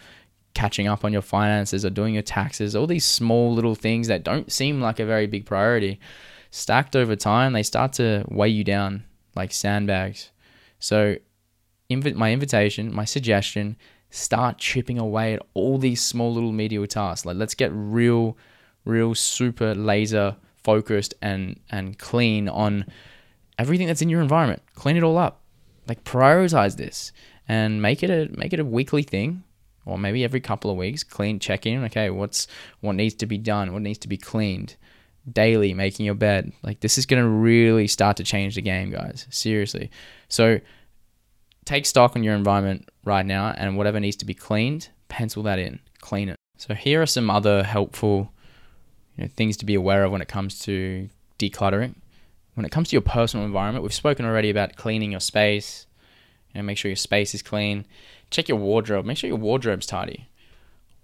catching 0.55 0.89
up 0.89 1.05
on 1.05 1.13
your 1.13 1.23
finances 1.23 1.85
or 1.85 1.91
doing 1.91 2.15
your 2.15 2.23
taxes, 2.23 2.75
all 2.75 2.87
these 2.87 3.05
small 3.05 3.53
little 3.53 3.75
things 3.75 4.09
that 4.09 4.25
don't 4.25 4.51
seem 4.51 4.81
like 4.81 4.99
a 4.99 5.05
very 5.05 5.27
big 5.27 5.45
priority, 5.45 6.01
stacked 6.51 6.97
over 6.97 7.15
time, 7.15 7.53
they 7.53 7.63
start 7.63 7.93
to 7.93 8.25
weigh 8.29 8.49
you 8.49 8.65
down 8.65 9.05
like 9.37 9.53
sandbags. 9.53 10.31
So, 10.79 11.17
inv- 11.91 12.15
my 12.15 12.33
invitation, 12.33 12.95
my 12.95 13.05
suggestion, 13.05 13.77
start 14.11 14.59
chipping 14.59 14.99
away 14.99 15.35
at 15.35 15.43
all 15.55 15.79
these 15.79 16.03
small 16.03 16.33
little 16.33 16.53
medial 16.53 16.87
tasks. 16.87 17.27
Like, 17.27 17.37
let's 17.37 17.55
get 17.55 17.71
real, 17.73 18.37
real 18.85 19.15
super 19.15 19.75
laser 19.75 20.37
focused 20.63 21.15
and 21.23 21.59
and 21.71 21.99
clean 21.99 22.49
on 22.49 22.87
everything 23.59 23.87
that's 23.87 24.03
in 24.03 24.09
your 24.09 24.21
environment. 24.21 24.63
Clean 24.75 24.97
it 24.97 25.03
all 25.03 25.19
up. 25.19 25.41
Like 25.89 26.05
prioritize 26.05 26.77
this 26.77 27.13
and 27.51 27.83
make 27.83 28.05
it 28.05 28.11
a 28.11 28.31
make 28.39 28.53
it 28.53 28.61
a 28.61 28.65
weekly 28.65 29.03
thing 29.03 29.43
or 29.85 29.99
maybe 29.99 30.23
every 30.23 30.41
couple 30.41 30.71
of 30.71 30.77
weeks 30.77 31.03
clean 31.03 31.41
check 31.41 31.67
in 31.67 31.83
okay 31.83 32.09
what's 32.09 32.47
what 32.81 32.95
needs 32.95 33.15
to 33.15 33.27
be 33.27 33.37
done 33.37 33.73
what 33.73 33.83
needs 33.83 33.99
to 33.99 34.07
be 34.07 34.17
cleaned 34.17 34.77
daily 35.31 35.75
making 35.75 36.07
your 36.07 36.15
bed 36.15 36.53
like 36.63 36.79
this 36.79 36.97
is 36.97 37.07
going 37.07 37.21
to 37.21 37.29
really 37.29 37.89
start 37.89 38.17
to 38.17 38.23
change 38.23 38.55
the 38.55 38.63
game 38.63 38.91
guys 38.91 39.27
seriously 39.31 39.91
so 40.29 40.61
take 41.71 41.87
stock 41.87 42.17
on 42.17 42.23
your 42.23 42.35
environment 42.35 42.89
right 43.05 43.27
now 43.27 43.55
and 43.57 43.77
whatever 43.77 44.01
needs 44.01 44.17
to 44.17 44.27
be 44.27 44.35
cleaned 44.35 44.89
pencil 45.09 45.43
that 45.43 45.59
in 45.59 45.79
clean 46.01 46.29
it 46.29 46.37
so 46.57 46.75
here 46.75 47.01
are 47.01 47.07
some 47.07 47.31
other 47.31 47.63
helpful 47.63 48.33
you 49.17 49.25
know, 49.25 49.31
things 49.37 49.57
to 49.57 49.65
be 49.65 49.75
aware 49.75 50.05
of 50.05 50.13
when 50.13 50.21
it 50.21 50.29
comes 50.29 50.59
to 50.59 51.09
decluttering 51.39 51.95
when 52.55 52.65
it 52.65 52.73
comes 52.73 52.89
to 52.91 52.95
your 52.95 53.03
personal 53.03 53.47
environment, 53.47 53.83
we've 53.83 53.95
spoken 53.95 54.27
already 54.27 54.51
about 54.51 54.77
cleaning 54.77 55.11
your 55.13 55.21
space. 55.21 55.87
You 56.53 56.61
know, 56.61 56.67
make 56.67 56.79
sure 56.79 56.91
your 56.91 56.97
space 56.97 57.35
is 57.35 57.43
clean. 57.43 57.87
Check 58.31 58.49
your 58.49 58.59
wardrobe. 58.59 59.07
Make 59.07 59.17
sure 59.17 59.29
your 59.29 59.39
wardrobe's 59.39 59.87
tidy. 59.87 60.29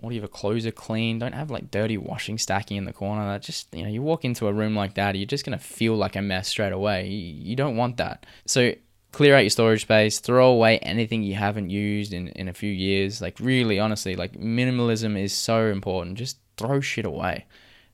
all 0.02 0.12
your 0.12 0.28
clothes 0.28 0.66
are 0.66 0.72
clean. 0.72 1.18
Don't 1.18 1.32
have 1.32 1.50
like 1.50 1.70
dirty 1.70 1.96
washing 1.96 2.36
stacking 2.36 2.76
in 2.76 2.84
the 2.84 2.92
corner. 2.92 3.26
That 3.26 3.42
just 3.42 3.74
you 3.74 3.82
know, 3.84 3.88
you 3.88 4.02
walk 4.02 4.24
into 4.24 4.48
a 4.48 4.52
room 4.52 4.74
like 4.76 4.94
that, 4.94 5.14
you're 5.14 5.26
just 5.26 5.44
gonna 5.44 5.58
feel 5.58 5.96
like 5.96 6.16
a 6.16 6.22
mess 6.22 6.48
straight 6.48 6.72
away. 6.72 7.08
You, 7.08 7.50
you 7.50 7.56
don't 7.56 7.76
want 7.76 7.96
that. 7.96 8.26
So 8.44 8.74
clear 9.16 9.34
out 9.34 9.38
your 9.38 9.48
storage 9.48 9.80
space, 9.80 10.18
throw 10.18 10.50
away 10.50 10.76
anything 10.80 11.22
you 11.22 11.34
haven't 11.34 11.70
used 11.70 12.12
in, 12.12 12.28
in 12.28 12.48
a 12.48 12.52
few 12.52 12.70
years. 12.70 13.22
Like 13.22 13.40
really, 13.40 13.78
honestly, 13.78 14.14
like 14.14 14.32
minimalism 14.32 15.18
is 15.18 15.32
so 15.32 15.68
important. 15.68 16.18
Just 16.18 16.36
throw 16.58 16.82
shit 16.82 17.06
away. 17.06 17.46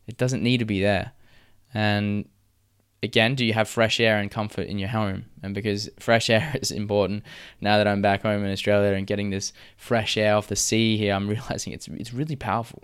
It 0.09 0.17
doesn't 0.17 0.43
need 0.43 0.59
to 0.59 0.65
be 0.65 0.83
there. 0.83 1.13
And 1.73 2.29
again, 3.05 3.37
do 3.37 3.45
you 3.45 3.53
have 3.53 3.69
fresh 3.69 4.01
air 4.01 4.19
and 4.19 4.33
comfort 4.33 4.67
in 4.67 4.81
your 4.81 4.89
home? 4.89 5.27
And 5.45 5.55
because 5.55 5.89
fresh 6.01 6.29
air 6.37 6.57
is 6.61 6.73
important, 6.73 7.23
now 7.61 7.77
that 7.77 7.87
I'm 7.87 8.03
back 8.03 8.23
home 8.23 8.45
in 8.45 8.51
Australia 8.51 8.93
and 8.93 9.07
getting 9.07 9.31
this 9.31 9.53
fresh 9.77 10.17
air 10.17 10.35
off 10.35 10.49
the 10.49 10.57
sea 10.57 10.97
here, 10.97 11.15
I'm 11.15 11.29
realizing 11.37 11.73
it's 11.73 11.87
it's 11.87 12.13
really 12.13 12.35
powerful. 12.35 12.83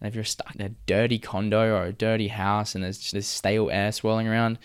And 0.00 0.08
if 0.08 0.14
you're 0.14 0.24
stuck 0.24 0.54
in 0.54 0.62
a 0.62 0.70
dirty 0.86 1.18
condo 1.18 1.76
or 1.76 1.84
a 1.84 1.92
dirty 1.92 2.28
house 2.28 2.74
and 2.74 2.82
there's 2.82 3.10
this 3.10 3.26
stale 3.26 3.68
air 3.70 3.92
swirling 3.92 4.26
around, 4.26 4.58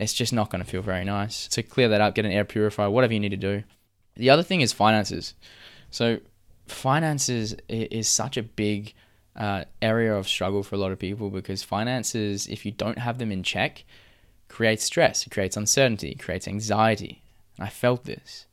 it's 0.00 0.14
just 0.14 0.32
not 0.32 0.50
going 0.50 0.62
to 0.62 0.70
feel 0.70 0.82
very 0.82 1.04
nice. 1.04 1.48
So 1.50 1.62
clear 1.62 1.88
that 1.88 2.00
up, 2.00 2.14
get 2.14 2.24
an 2.24 2.32
air 2.32 2.44
purifier, 2.44 2.90
whatever 2.90 3.12
you 3.12 3.20
need 3.20 3.30
to 3.30 3.36
do. 3.36 3.62
The 4.16 4.30
other 4.30 4.42
thing 4.42 4.60
is 4.60 4.72
finances. 4.72 5.34
So 5.90 6.18
finances 6.66 7.56
is 7.68 8.08
such 8.08 8.36
a 8.36 8.42
big 8.42 8.94
uh, 9.36 9.64
area 9.82 10.14
of 10.14 10.28
struggle 10.28 10.62
for 10.62 10.74
a 10.74 10.78
lot 10.78 10.92
of 10.92 10.98
people 10.98 11.30
because 11.30 11.62
finances, 11.62 12.46
if 12.46 12.64
you 12.64 12.72
don't 12.72 12.98
have 12.98 13.18
them 13.18 13.30
in 13.30 13.42
check, 13.42 13.84
creates 14.48 14.84
stress, 14.84 15.26
it 15.26 15.30
creates 15.30 15.56
uncertainty, 15.56 16.10
it 16.10 16.20
creates 16.20 16.48
anxiety. 16.48 17.22
And 17.58 17.66
I 17.66 17.70
felt 17.70 18.04
this. 18.04 18.46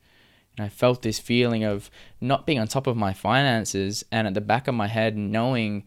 And 0.57 0.65
I 0.65 0.69
felt 0.69 1.01
this 1.01 1.19
feeling 1.19 1.63
of 1.63 1.89
not 2.21 2.45
being 2.45 2.59
on 2.59 2.67
top 2.67 2.85
of 2.85 2.95
my 2.95 3.13
finances 3.13 4.03
and 4.12 4.27
at 4.27 4.33
the 4.33 4.41
back 4.41 4.67
of 4.67 4.75
my 4.75 4.88
head 4.88 5.17
knowing 5.17 5.83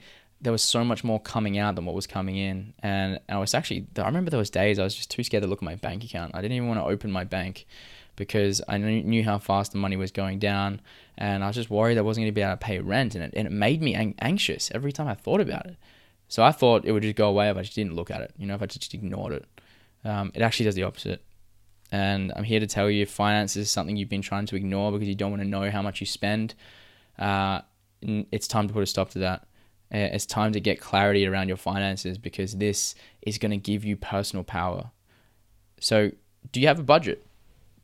there 0.47 0.53
was 0.53 0.62
so 0.62 0.85
much 0.85 1.03
more 1.03 1.19
coming 1.19 1.59
out 1.59 1.75
than 1.75 1.85
what 1.85 1.95
was 1.97 2.07
coming 2.07 2.37
in. 2.37 2.73
And 2.79 3.19
I 3.29 3.37
was 3.38 3.53
actually, 3.53 3.88
I 3.99 4.07
remember 4.07 4.31
those 4.31 4.49
days 4.49 4.79
I 4.79 4.85
was 4.85 4.95
just 4.95 5.11
too 5.11 5.25
scared 5.25 5.43
to 5.43 5.49
look 5.49 5.59
at 5.59 5.65
my 5.65 5.75
bank 5.75 6.05
account. 6.05 6.37
I 6.37 6.41
didn't 6.41 6.57
even 6.57 6.69
want 6.69 6.79
to 6.79 6.85
open 6.85 7.11
my 7.11 7.25
bank 7.25 7.67
because 8.15 8.62
I 8.69 8.79
knew 8.79 9.25
how 9.25 9.38
fast 9.38 9.73
the 9.73 9.79
money 9.79 9.97
was 9.97 10.12
going 10.12 10.38
down. 10.38 10.83
And 11.19 11.43
I 11.43 11.49
was 11.49 11.57
just 11.57 11.69
worried 11.69 11.99
I 11.99 12.03
wasn't 12.03 12.23
going 12.23 12.33
to 12.33 12.33
be 12.33 12.43
able 12.43 12.53
to 12.53 12.59
pay 12.59 12.79
rent. 12.79 13.17
And 13.17 13.25
it, 13.25 13.35
and 13.37 13.49
it 13.49 13.50
made 13.50 13.83
me 13.83 14.15
anxious 14.21 14.71
every 14.73 14.93
time 14.93 15.09
I 15.09 15.15
thought 15.15 15.41
about 15.41 15.67
it. 15.67 15.79
So 16.29 16.45
I 16.45 16.53
thought 16.53 16.85
it 16.85 16.93
would 16.93 17.03
just 17.03 17.17
go 17.17 17.29
away 17.29 17.50
if 17.50 17.57
I 17.57 17.62
just 17.62 17.75
didn't 17.75 17.97
look 17.97 18.12
at 18.12 18.21
it, 18.21 18.33
you 18.38 18.47
know, 18.47 18.55
if 18.55 18.62
I 18.62 18.67
just 18.67 18.95
ignored 18.95 19.33
it. 19.33 19.47
Um, 20.05 20.31
it 20.33 20.43
actually 20.43 20.67
does 20.67 20.76
the 20.76 20.85
opposite. 20.85 21.25
And 21.91 22.33
I'm 22.37 22.45
here 22.45 22.61
to 22.61 22.69
tell 22.69 22.88
you 22.88 23.05
finance 23.05 23.57
is 23.57 23.69
something 23.69 23.97
you've 23.97 24.09
been 24.09 24.23
trying 24.23 24.47
to 24.47 24.55
ignore 24.55 24.93
because 24.93 25.09
you 25.09 25.17
don't 25.17 25.33
want 25.33 25.43
to 25.43 25.49
know 25.49 25.69
how 25.73 25.83
much 25.83 25.99
you 25.99 26.07
spend. 26.07 26.55
Uh, 27.19 27.62
it's 28.00 28.47
time 28.47 28.69
to 28.69 28.73
put 28.73 28.85
a 28.85 28.87
stop 28.87 29.11
to 29.11 29.19
that. 29.19 29.49
Uh, 29.93 30.11
it's 30.12 30.26
time 30.26 30.52
to 30.52 30.61
get 30.61 30.81
clarity 30.81 31.26
around 31.26 31.49
your 31.49 31.57
finances 31.57 32.19
because 32.19 32.57
this 32.57 32.95
is 33.23 33.38
going 33.38 33.50
to 33.50 33.57
give 33.57 33.85
you 33.85 33.97
personal 33.97 34.43
power. 34.43 34.90
So, 35.81 36.11
do 36.52 36.61
you 36.61 36.66
have 36.66 36.78
a 36.78 36.85
budget? 36.85 37.25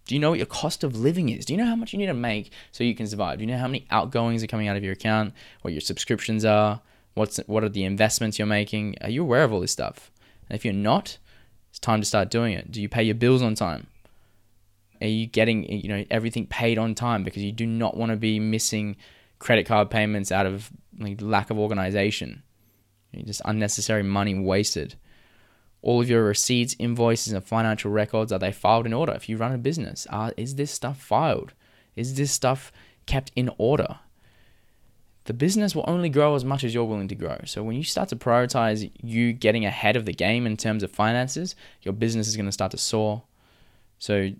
Do 0.07 0.15
you 0.15 0.21
know 0.21 0.31
what 0.31 0.39
your 0.39 0.47
cost 0.47 0.83
of 0.83 0.97
living 0.97 1.29
is? 1.29 1.45
Do 1.45 1.53
you 1.53 1.59
know 1.59 1.67
how 1.67 1.77
much 1.77 1.93
you 1.93 1.99
need 1.99 2.07
to 2.07 2.15
make 2.15 2.51
so 2.73 2.83
you 2.83 2.95
can 2.95 3.07
survive? 3.07 3.39
Do 3.39 3.45
you 3.45 3.51
know 3.51 3.59
how 3.59 3.69
many 3.69 3.87
outgoings 3.91 4.43
are 4.43 4.49
coming 4.49 4.67
out 4.67 4.77
of 4.77 4.83
your 4.83 4.95
account? 4.95 5.33
What 5.63 5.73
your 5.73 5.81
subscriptions 5.81 6.45
are? 6.45 6.81
What's 7.15 7.39
what 7.47 7.63
are 7.63 7.69
the 7.69 7.85
investments 7.85 8.39
you're 8.39 8.47
making? 8.47 8.97
Are 9.01 9.11
you 9.11 9.23
aware 9.23 9.45
of 9.45 9.53
all 9.53 9.61
this 9.61 9.71
stuff? 9.73 10.11
And 10.49 10.57
if 10.57 10.65
you're 10.65 10.75
not, 10.75 11.19
it's 11.71 11.79
time 11.79 12.01
to 12.01 12.07
start 12.07 12.31
doing 12.31 12.53
it. 12.53 12.73
Do 12.73 12.83
you 12.83 12.89
pay 12.89 13.03
your 13.03 13.15
bills 13.15 13.43
on 13.43 13.55
time? 13.55 13.87
Are 15.01 15.07
you 15.07 15.27
getting 15.27 15.71
you 15.71 15.89
know 15.89 16.05
everything 16.11 16.47
paid 16.47 16.79
on 16.79 16.95
time 16.95 17.23
because 17.23 17.43
you 17.43 17.53
do 17.53 17.67
not 17.67 17.97
want 17.97 18.11
to 18.11 18.17
be 18.17 18.41
missing 18.41 18.97
credit 19.43 19.67
card 19.67 19.91
payments 19.91 20.33
out 20.33 20.47
of 20.47 20.71
like, 20.99 21.21
lack 21.21 21.51
of 21.51 21.59
organization, 21.59 22.43
just 23.25 23.43
unnecessary 23.45 24.03
money 24.03 24.35
wasted. 24.39 24.95
All 25.83 26.01
of 26.01 26.09
your 26.09 26.23
receipts, 26.25 26.77
invoices, 26.79 27.33
and 27.33 27.45
financial 27.45 27.91
records 27.91 28.33
are 28.33 28.39
they 28.39 28.53
filed 28.53 28.87
in 28.87 28.93
order? 28.93 29.13
If 29.13 29.29
you 29.29 29.37
run 29.37 29.53
a 29.53 29.59
business, 29.59 30.07
uh, 30.11 30.31
is 30.37 30.55
this 30.55 30.71
stuff 30.71 31.01
filed? 31.01 31.55
Is 31.97 32.15
this 32.15 32.31
stuff 32.31 32.71
kept 33.05 33.33
in 33.35 33.51
order? 33.59 33.99
the 35.25 35.35
business 35.35 35.75
will 35.75 35.85
only 35.87 36.09
grow 36.09 36.35
as 36.35 36.45
much 36.45 36.65
as 36.65 36.75
you're 36.75 36.85
willing 36.85 37.09
to 37.09 37.15
grow. 37.15 37.39
So 37.45 37.63
when 37.63 37.77
you 37.77 37.85
start 37.85 38.09
to 38.09 38.17
prioritize 38.17 38.91
you 39.03 39.33
getting 39.33 39.65
ahead 39.65 39.97
of 39.97 40.05
the 40.05 40.13
game 40.13 40.47
in 40.47 40.57
terms 40.57 40.83
of 40.83 40.91
finances, 40.91 41.55
your 41.83 41.93
business 41.93 42.27
is 42.27 42.37
going 42.37 42.47
to 42.47 42.53
start 42.53 42.73
to 42.73 42.79
soar. 42.79 43.23
So 43.99 44.31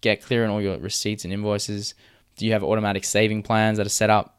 get 0.00 0.22
clear 0.22 0.44
on 0.44 0.50
all 0.50 0.60
your 0.60 0.78
receipts 0.78 1.24
and 1.24 1.32
invoices. 1.32 1.94
Do 2.36 2.44
you 2.44 2.52
have 2.52 2.64
automatic 2.64 3.04
saving 3.04 3.44
plans 3.44 3.78
that 3.78 3.86
are 3.86 3.90
set 3.90 4.10
up? 4.10 4.35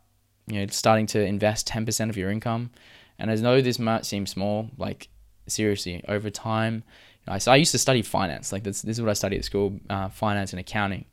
You 0.47 0.61
know, 0.61 0.67
starting 0.67 1.05
to 1.07 1.23
invest 1.23 1.67
10% 1.67 2.09
of 2.09 2.17
your 2.17 2.31
income. 2.31 2.71
And 3.19 3.29
as 3.29 3.41
though 3.41 3.61
this 3.61 3.79
might 3.79 4.05
seem 4.05 4.25
small, 4.25 4.69
like 4.77 5.09
seriously, 5.47 6.03
over 6.07 6.29
time, 6.29 6.83
you 7.25 7.33
know, 7.33 7.39
so 7.39 7.51
I 7.51 7.55
used 7.57 7.71
to 7.71 7.79
study 7.79 8.01
finance. 8.01 8.51
Like 8.51 8.63
this, 8.63 8.81
this 8.81 8.97
is 8.97 9.01
what 9.01 9.09
I 9.09 9.13
studied 9.13 9.39
at 9.39 9.45
school, 9.45 9.79
uh, 9.89 10.09
finance 10.09 10.53
and 10.53 10.59
accounting. 10.59 11.05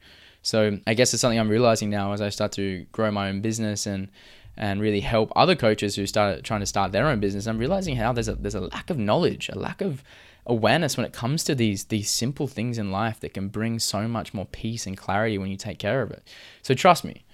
So 0.42 0.78
I 0.86 0.94
guess 0.94 1.12
it's 1.14 1.22
something 1.22 1.38
I'm 1.38 1.48
realizing 1.48 1.90
now 1.90 2.12
as 2.12 2.20
I 2.20 2.28
start 2.28 2.52
to 2.52 2.84
grow 2.92 3.10
my 3.10 3.28
own 3.28 3.40
business 3.40 3.86
and 3.86 4.08
and 4.56 4.80
really 4.80 5.00
help 5.00 5.32
other 5.34 5.56
coaches 5.56 5.96
who 5.96 6.06
start 6.06 6.44
trying 6.44 6.60
to 6.60 6.66
start 6.66 6.92
their 6.92 7.08
own 7.08 7.18
business. 7.18 7.46
I'm 7.46 7.58
realizing 7.58 7.96
how 7.96 8.12
there's 8.12 8.28
a 8.28 8.34
there's 8.34 8.54
a 8.54 8.60
lack 8.60 8.90
of 8.90 8.98
knowledge, 8.98 9.48
a 9.48 9.58
lack 9.58 9.80
of 9.80 10.04
awareness 10.46 10.96
when 10.96 11.06
it 11.06 11.12
comes 11.12 11.42
to 11.44 11.54
these 11.54 11.84
these 11.86 12.10
simple 12.10 12.46
things 12.46 12.78
in 12.78 12.92
life 12.92 13.20
that 13.20 13.34
can 13.34 13.48
bring 13.48 13.78
so 13.78 14.06
much 14.06 14.34
more 14.34 14.44
peace 14.44 14.86
and 14.86 14.96
clarity 14.96 15.38
when 15.38 15.50
you 15.50 15.56
take 15.56 15.78
care 15.78 16.02
of 16.02 16.10
it. 16.10 16.22
So 16.62 16.74
trust 16.74 17.04
me, 17.04 17.24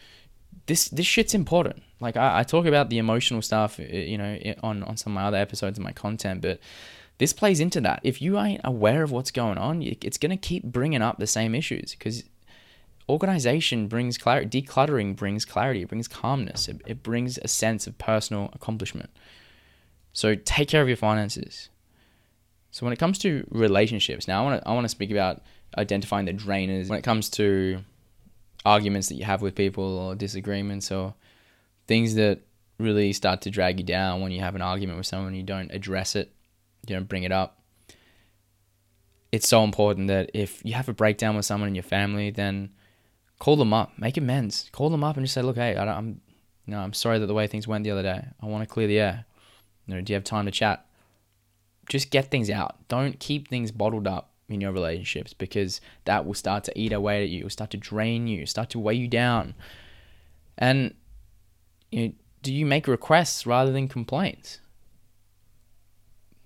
this 0.70 0.88
this 0.88 1.04
shit's 1.04 1.34
important. 1.34 1.82
Like 1.98 2.16
I, 2.16 2.40
I 2.40 2.42
talk 2.44 2.64
about 2.64 2.90
the 2.90 2.98
emotional 2.98 3.42
stuff, 3.42 3.80
uh, 3.80 3.82
you 3.82 4.16
know, 4.16 4.38
on 4.62 4.84
on 4.84 4.96
some 4.96 5.12
of 5.12 5.14
my 5.16 5.24
other 5.24 5.36
episodes 5.36 5.76
of 5.78 5.84
my 5.84 5.90
content, 5.90 6.42
but 6.42 6.60
this 7.18 7.32
plays 7.32 7.58
into 7.58 7.80
that. 7.80 8.00
If 8.04 8.22
you 8.22 8.38
ain't 8.38 8.60
aware 8.62 9.02
of 9.02 9.10
what's 9.10 9.32
going 9.32 9.58
on, 9.58 9.82
it's 9.82 10.16
gonna 10.16 10.36
keep 10.36 10.62
bringing 10.62 11.02
up 11.02 11.18
the 11.18 11.26
same 11.26 11.56
issues 11.56 11.90
because 11.90 12.22
organization 13.08 13.88
brings 13.88 14.16
clarity 14.16 14.62
decluttering 14.62 15.16
brings 15.16 15.44
clarity 15.44 15.82
it 15.82 15.88
brings 15.88 16.06
calmness 16.06 16.68
it, 16.68 16.80
it 16.86 17.02
brings 17.02 17.38
a 17.38 17.48
sense 17.48 17.88
of 17.88 17.98
personal 17.98 18.50
accomplishment 18.52 19.10
so 20.12 20.36
take 20.36 20.68
care 20.68 20.80
of 20.80 20.86
your 20.86 20.96
finances 20.96 21.70
so 22.70 22.86
when 22.86 22.92
it 22.92 23.00
comes 23.00 23.18
to 23.18 23.44
relationships 23.50 24.28
now 24.28 24.40
i 24.40 24.44
want 24.44 24.62
to 24.62 24.68
i 24.68 24.72
want 24.72 24.84
to 24.84 24.88
speak 24.88 25.10
about 25.10 25.42
identifying 25.76 26.24
the 26.24 26.32
drainers 26.32 26.88
when 26.88 27.00
it 27.00 27.02
comes 27.02 27.28
to 27.28 27.82
arguments 28.64 29.08
that 29.08 29.14
you 29.14 29.24
have 29.24 29.42
with 29.42 29.54
people 29.54 29.98
or 29.98 30.14
disagreements 30.14 30.90
or 30.90 31.14
things 31.86 32.14
that 32.14 32.40
really 32.78 33.12
start 33.12 33.42
to 33.42 33.50
drag 33.50 33.78
you 33.78 33.84
down 33.84 34.20
when 34.20 34.32
you 34.32 34.40
have 34.40 34.54
an 34.54 34.62
argument 34.62 34.96
with 34.96 35.06
someone 35.06 35.34
you 35.34 35.42
don't 35.42 35.70
address 35.70 36.16
it 36.16 36.32
you 36.86 36.94
don't 36.94 37.08
bring 37.08 37.24
it 37.24 37.32
up 37.32 37.62
it's 39.32 39.48
so 39.48 39.64
important 39.64 40.08
that 40.08 40.30
if 40.34 40.64
you 40.64 40.72
have 40.74 40.88
a 40.88 40.92
breakdown 40.92 41.36
with 41.36 41.44
someone 41.44 41.68
in 41.68 41.74
your 41.74 41.82
family 41.82 42.30
then 42.30 42.70
call 43.40 43.56
them 43.56 43.72
up, 43.72 43.98
make 43.98 44.16
amends, 44.16 44.68
call 44.70 44.90
them 44.90 45.02
up 45.02 45.16
and 45.16 45.24
just 45.24 45.34
say, 45.34 45.42
look, 45.42 45.56
hey, 45.56 45.74
I 45.74 45.98
am 45.98 46.20
you 46.66 46.76
know, 46.76 46.80
I'm 46.80 46.92
sorry 46.92 47.18
that 47.18 47.26
the 47.26 47.34
way 47.34 47.48
things 47.48 47.66
went 47.66 47.82
the 47.82 47.90
other 47.90 48.02
day. 48.02 48.24
I 48.40 48.46
want 48.46 48.62
to 48.62 48.72
clear 48.72 48.86
the 48.86 49.00
air. 49.00 49.24
You 49.86 49.94
know, 49.94 50.00
do 50.02 50.12
you 50.12 50.14
have 50.14 50.22
time 50.22 50.44
to 50.44 50.52
chat? 50.52 50.86
Just 51.88 52.10
get 52.10 52.30
things 52.30 52.48
out. 52.48 52.76
Don't 52.86 53.18
keep 53.18 53.48
things 53.48 53.72
bottled 53.72 54.06
up 54.06 54.29
in 54.50 54.60
your 54.60 54.72
relationships 54.72 55.32
because 55.32 55.80
that 56.04 56.26
will 56.26 56.34
start 56.34 56.64
to 56.64 56.78
eat 56.78 56.92
away 56.92 57.22
at 57.22 57.30
you. 57.30 57.40
It 57.40 57.42
will 57.44 57.50
start 57.50 57.70
to 57.70 57.76
drain 57.76 58.26
you, 58.26 58.46
start 58.46 58.70
to 58.70 58.78
weigh 58.78 58.94
you 58.94 59.08
down. 59.08 59.54
And 60.58 60.94
you 61.90 62.08
know, 62.08 62.12
do 62.42 62.52
you 62.52 62.66
make 62.66 62.86
requests 62.86 63.46
rather 63.46 63.72
than 63.72 63.88
complaints? 63.88 64.60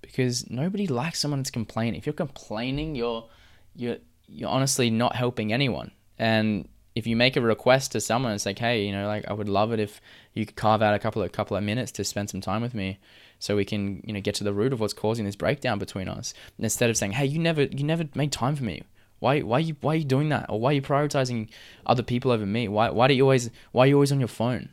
Because 0.01 0.49
nobody 0.51 0.87
likes 0.87 1.19
someone 1.19 1.41
that's 1.41 1.51
complaining. 1.51 1.99
If 1.99 2.07
you're 2.07 2.13
complaining, 2.13 2.95
you're 2.95 3.29
you're 3.75 3.97
you're 4.27 4.51
honestly 4.51 4.91
not 4.91 5.17
helping 5.17 5.53
anyone. 5.53 5.91
And 6.19 6.69
if 6.95 7.07
you 7.07 7.17
make 7.17 7.37
a 7.37 7.41
request 7.41 7.93
to 7.93 8.01
someone, 8.01 8.33
it's 8.33 8.47
like, 8.47 8.59
hey, 8.59 8.85
you 8.85 8.93
know, 8.93 9.07
like 9.07 9.27
I 9.29 9.33
would 9.33 9.49
love 9.49 9.73
it 9.73 9.81
if 9.81 10.01
you 10.33 10.47
could 10.47 10.57
carve 10.57 10.83
out 10.83 10.95
a 10.95 10.99
couple 10.99 11.23
of 11.23 11.33
couple 11.33 11.57
of 11.57 11.65
minutes 11.65 11.91
to 11.93 12.05
spend 12.05 12.31
some 12.31 12.41
time 12.41 12.63
with 12.63 12.75
me, 12.75 12.99
so 13.45 13.57
we 13.57 13.65
can, 13.67 14.03
you 14.07 14.15
know, 14.15 14.23
get 14.23 14.35
to 14.37 14.43
the 14.43 14.55
root 14.55 14.73
of 14.73 14.81
what's 14.81 14.95
causing 14.95 15.27
this 15.27 15.37
breakdown 15.37 15.79
between 15.79 16.09
us. 16.09 16.33
And 16.57 16.65
instead 16.65 16.89
of 16.89 16.97
saying, 16.97 17.13
hey, 17.13 17.27
you 17.27 17.39
never, 17.39 17.65
you 17.65 17.85
never 17.85 18.05
made 18.15 18.33
time 18.33 18.57
for 18.57 18.65
me. 18.65 18.85
Why, 19.19 19.41
why, 19.41 19.59
you, 19.59 19.77
why 19.83 19.93
are 19.93 19.97
you 19.97 20.05
doing 20.05 20.31
that? 20.31 20.47
Or 20.49 20.59
why 20.59 20.71
are 20.71 20.73
you 20.73 20.81
prioritizing 20.81 21.51
other 21.85 22.03
people 22.03 22.33
over 22.33 22.47
me? 22.47 22.69
Why, 22.69 22.89
why 22.89 23.07
do 23.07 23.13
you 23.13 23.23
always, 23.25 23.51
why 23.73 23.85
are 23.85 23.89
you 23.89 23.97
always 23.97 24.13
on 24.13 24.19
your 24.19 24.29
phone? 24.29 24.71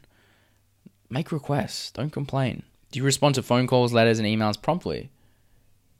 Make 1.09 1.33
requests. 1.33 1.91
Don't 1.91 2.11
complain. 2.11 2.63
Do 2.93 2.99
you 2.99 3.03
respond 3.03 3.35
to 3.35 3.43
phone 3.43 3.67
calls, 3.67 3.91
letters, 3.91 4.19
and 4.19 4.27
emails 4.27 4.61
promptly, 4.61 5.09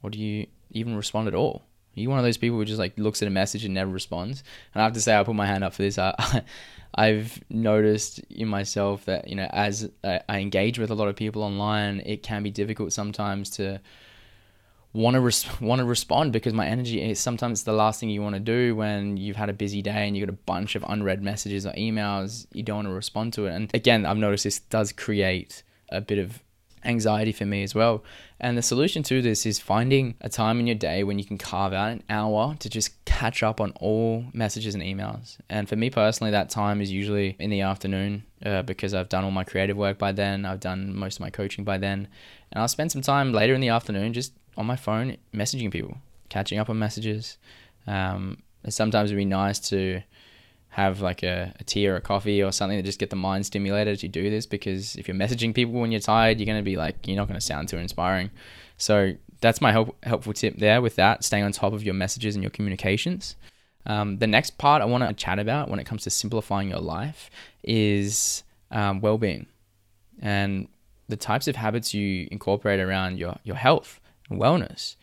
or 0.02 0.08
do 0.08 0.18
you 0.18 0.46
even 0.70 0.96
respond 0.96 1.28
at 1.28 1.34
all? 1.34 1.64
Are 1.96 2.00
you 2.00 2.08
one 2.08 2.18
of 2.18 2.24
those 2.24 2.38
people 2.38 2.58
who 2.58 2.64
just 2.64 2.78
like 2.78 2.98
looks 2.98 3.20
at 3.22 3.28
a 3.28 3.30
message 3.30 3.64
and 3.64 3.74
never 3.74 3.90
responds? 3.90 4.42
And 4.74 4.80
I 4.80 4.84
have 4.84 4.94
to 4.94 5.00
say, 5.00 5.16
I 5.16 5.22
put 5.24 5.34
my 5.34 5.46
hand 5.46 5.64
up 5.64 5.74
for 5.74 5.82
this. 5.82 5.98
I, 5.98 6.42
I've 6.94 7.42
noticed 7.48 8.20
in 8.30 8.48
myself 8.48 9.04
that 9.06 9.28
you 9.28 9.34
know, 9.34 9.48
as 9.50 9.90
I 10.04 10.38
engage 10.38 10.78
with 10.78 10.90
a 10.90 10.94
lot 10.94 11.08
of 11.08 11.16
people 11.16 11.42
online, 11.42 12.00
it 12.04 12.22
can 12.22 12.42
be 12.42 12.50
difficult 12.50 12.92
sometimes 12.92 13.50
to 13.50 13.80
want 14.92 15.14
to 15.14 15.20
res- 15.20 15.60
want 15.60 15.78
to 15.78 15.84
respond 15.84 16.32
because 16.32 16.52
my 16.52 16.66
energy 16.66 17.02
is 17.02 17.18
sometimes 17.18 17.64
the 17.64 17.72
last 17.72 18.00
thing 18.00 18.10
you 18.10 18.22
want 18.22 18.34
to 18.34 18.40
do 18.40 18.76
when 18.76 19.16
you've 19.16 19.36
had 19.36 19.48
a 19.48 19.54
busy 19.54 19.80
day 19.80 20.06
and 20.06 20.16
you've 20.16 20.26
got 20.26 20.34
a 20.34 20.36
bunch 20.44 20.74
of 20.74 20.84
unread 20.86 21.22
messages 21.22 21.66
or 21.66 21.72
emails. 21.72 22.46
You 22.52 22.62
don't 22.62 22.76
want 22.76 22.88
to 22.88 22.94
respond 22.94 23.32
to 23.34 23.46
it. 23.46 23.54
And 23.54 23.70
again, 23.74 24.04
I've 24.04 24.18
noticed 24.18 24.44
this 24.44 24.58
does 24.58 24.92
create 24.92 25.62
a 25.88 26.00
bit 26.00 26.18
of 26.18 26.42
anxiety 26.84 27.32
for 27.32 27.44
me 27.44 27.62
as 27.62 27.74
well. 27.74 28.02
And 28.40 28.58
the 28.58 28.62
solution 28.62 29.02
to 29.04 29.22
this 29.22 29.46
is 29.46 29.58
finding 29.58 30.14
a 30.20 30.28
time 30.28 30.58
in 30.58 30.66
your 30.66 30.76
day 30.76 31.04
when 31.04 31.18
you 31.18 31.24
can 31.24 31.38
carve 31.38 31.72
out 31.72 31.92
an 31.92 32.02
hour 32.10 32.56
to 32.58 32.68
just 32.68 33.04
catch 33.04 33.42
up 33.42 33.60
on 33.60 33.72
all 33.80 34.24
messages 34.32 34.74
and 34.74 34.82
emails. 34.82 35.38
And 35.48 35.68
for 35.68 35.76
me 35.76 35.90
personally, 35.90 36.32
that 36.32 36.50
time 36.50 36.80
is 36.80 36.90
usually 36.90 37.36
in 37.38 37.50
the 37.50 37.60
afternoon 37.60 38.24
uh, 38.44 38.62
because 38.62 38.94
I've 38.94 39.08
done 39.08 39.24
all 39.24 39.30
my 39.30 39.44
creative 39.44 39.76
work 39.76 39.98
by 39.98 40.12
then, 40.12 40.44
I've 40.44 40.60
done 40.60 40.94
most 40.94 41.16
of 41.16 41.20
my 41.20 41.30
coaching 41.30 41.64
by 41.64 41.78
then. 41.78 42.08
And 42.50 42.60
I'll 42.60 42.68
spend 42.68 42.90
some 42.90 43.02
time 43.02 43.32
later 43.32 43.54
in 43.54 43.60
the 43.60 43.68
afternoon 43.68 44.12
just 44.12 44.32
on 44.56 44.66
my 44.66 44.76
phone 44.76 45.16
messaging 45.34 45.70
people, 45.70 45.98
catching 46.28 46.58
up 46.58 46.68
on 46.68 46.78
messages. 46.78 47.38
Um, 47.86 48.42
sometimes 48.68 49.10
it'd 49.10 49.18
be 49.18 49.24
nice 49.24 49.58
to 49.70 50.02
have 50.72 51.02
like 51.02 51.22
a, 51.22 51.52
a 51.60 51.64
tea 51.64 51.86
or 51.86 51.96
a 51.96 52.00
coffee 52.00 52.42
or 52.42 52.50
something 52.50 52.78
to 52.78 52.82
just 52.82 52.98
get 52.98 53.10
the 53.10 53.16
mind 53.16 53.44
stimulated 53.44 53.92
as 53.92 54.02
you 54.02 54.08
do 54.08 54.30
this 54.30 54.46
because 54.46 54.96
if 54.96 55.06
you're 55.06 55.14
messaging 55.14 55.54
people 55.54 55.74
when 55.74 55.92
you're 55.92 56.00
tired 56.00 56.40
you're 56.40 56.46
going 56.46 56.58
to 56.58 56.64
be 56.64 56.76
like 56.76 57.06
you're 57.06 57.16
not 57.16 57.28
going 57.28 57.38
to 57.38 57.44
sound 57.44 57.68
too 57.68 57.76
inspiring. 57.76 58.30
So 58.78 59.12
that's 59.42 59.60
my 59.60 59.70
help, 59.70 60.02
helpful 60.02 60.32
tip 60.32 60.56
there 60.56 60.80
with 60.80 60.96
that 60.96 61.24
staying 61.24 61.44
on 61.44 61.52
top 61.52 61.74
of 61.74 61.82
your 61.82 61.92
messages 61.92 62.36
and 62.36 62.42
your 62.42 62.48
communications. 62.48 63.36
Um, 63.84 64.18
the 64.18 64.26
next 64.26 64.56
part 64.58 64.80
i 64.80 64.84
want 64.84 65.06
to 65.06 65.12
chat 65.12 65.38
about 65.38 65.68
when 65.68 65.78
it 65.78 65.84
comes 65.84 66.04
to 66.04 66.10
simplifying 66.10 66.70
your 66.70 66.80
life 66.80 67.28
is 67.64 68.42
um, 68.70 69.00
well-being 69.00 69.46
and 70.20 70.68
the 71.08 71.16
types 71.16 71.48
of 71.48 71.56
habits 71.56 71.92
you 71.92 72.28
incorporate 72.30 72.80
around 72.80 73.18
your, 73.18 73.36
your 73.44 73.56
health 73.56 74.00
and 74.30 74.40
wellness. 74.40 74.96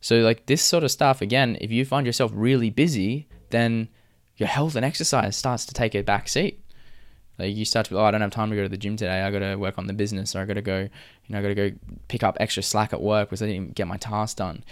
So 0.00 0.20
like 0.20 0.46
this 0.46 0.62
sort 0.62 0.82
of 0.82 0.90
stuff 0.90 1.20
again 1.20 1.58
if 1.60 1.70
you 1.70 1.84
find 1.84 2.06
yourself 2.06 2.32
really 2.34 2.70
busy 2.70 3.28
then 3.50 3.88
your 4.40 4.48
health 4.48 4.74
and 4.74 4.84
exercise 4.84 5.36
starts 5.36 5.66
to 5.66 5.74
take 5.74 5.94
a 5.94 6.02
back 6.02 6.26
seat. 6.26 6.64
Like 7.38 7.54
you 7.54 7.64
start 7.64 7.86
to, 7.86 7.98
oh, 7.98 8.04
I 8.04 8.10
don't 8.10 8.22
have 8.22 8.30
time 8.30 8.50
to 8.50 8.56
go 8.56 8.62
to 8.62 8.68
the 8.68 8.76
gym 8.76 8.96
today. 8.96 9.22
I 9.22 9.30
got 9.30 9.40
to 9.40 9.56
work 9.56 9.78
on 9.78 9.86
the 9.86 9.92
business, 9.92 10.34
or 10.34 10.40
I 10.40 10.44
got 10.46 10.54
to 10.54 10.62
go, 10.62 10.80
you 10.80 10.88
know, 11.28 11.38
I 11.38 11.42
got 11.42 11.48
to 11.48 11.54
go 11.54 11.70
pick 12.08 12.22
up 12.22 12.36
extra 12.40 12.62
slack 12.62 12.92
at 12.92 13.00
work 13.00 13.28
because 13.28 13.42
I 13.42 13.46
didn't 13.46 13.74
get 13.74 13.86
my 13.86 13.96
task 13.98 14.38
done. 14.38 14.64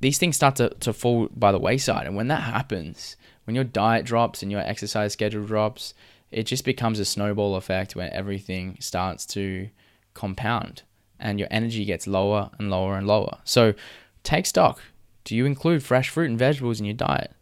These 0.00 0.18
things 0.18 0.36
start 0.36 0.56
to, 0.56 0.70
to 0.70 0.92
fall 0.92 1.28
by 1.34 1.52
the 1.52 1.58
wayside, 1.58 2.06
and 2.06 2.16
when 2.16 2.28
that 2.28 2.42
happens, 2.42 3.16
when 3.44 3.54
your 3.54 3.64
diet 3.64 4.04
drops 4.04 4.42
and 4.42 4.50
your 4.50 4.60
exercise 4.60 5.12
schedule 5.12 5.44
drops, 5.44 5.94
it 6.30 6.44
just 6.44 6.64
becomes 6.64 6.98
a 6.98 7.04
snowball 7.04 7.54
effect 7.54 7.94
where 7.94 8.12
everything 8.12 8.76
starts 8.80 9.24
to 9.26 9.68
compound 10.14 10.82
and 11.18 11.38
your 11.38 11.48
energy 11.50 11.84
gets 11.84 12.06
lower 12.06 12.50
and 12.58 12.70
lower 12.70 12.96
and 12.96 13.06
lower. 13.06 13.38
So 13.44 13.74
take 14.22 14.46
stock. 14.46 14.82
Do 15.24 15.36
you 15.36 15.46
include 15.46 15.82
fresh 15.82 16.08
fruit 16.08 16.28
and 16.28 16.38
vegetables 16.38 16.80
in 16.80 16.86
your 16.86 16.94
diet? 16.94 17.35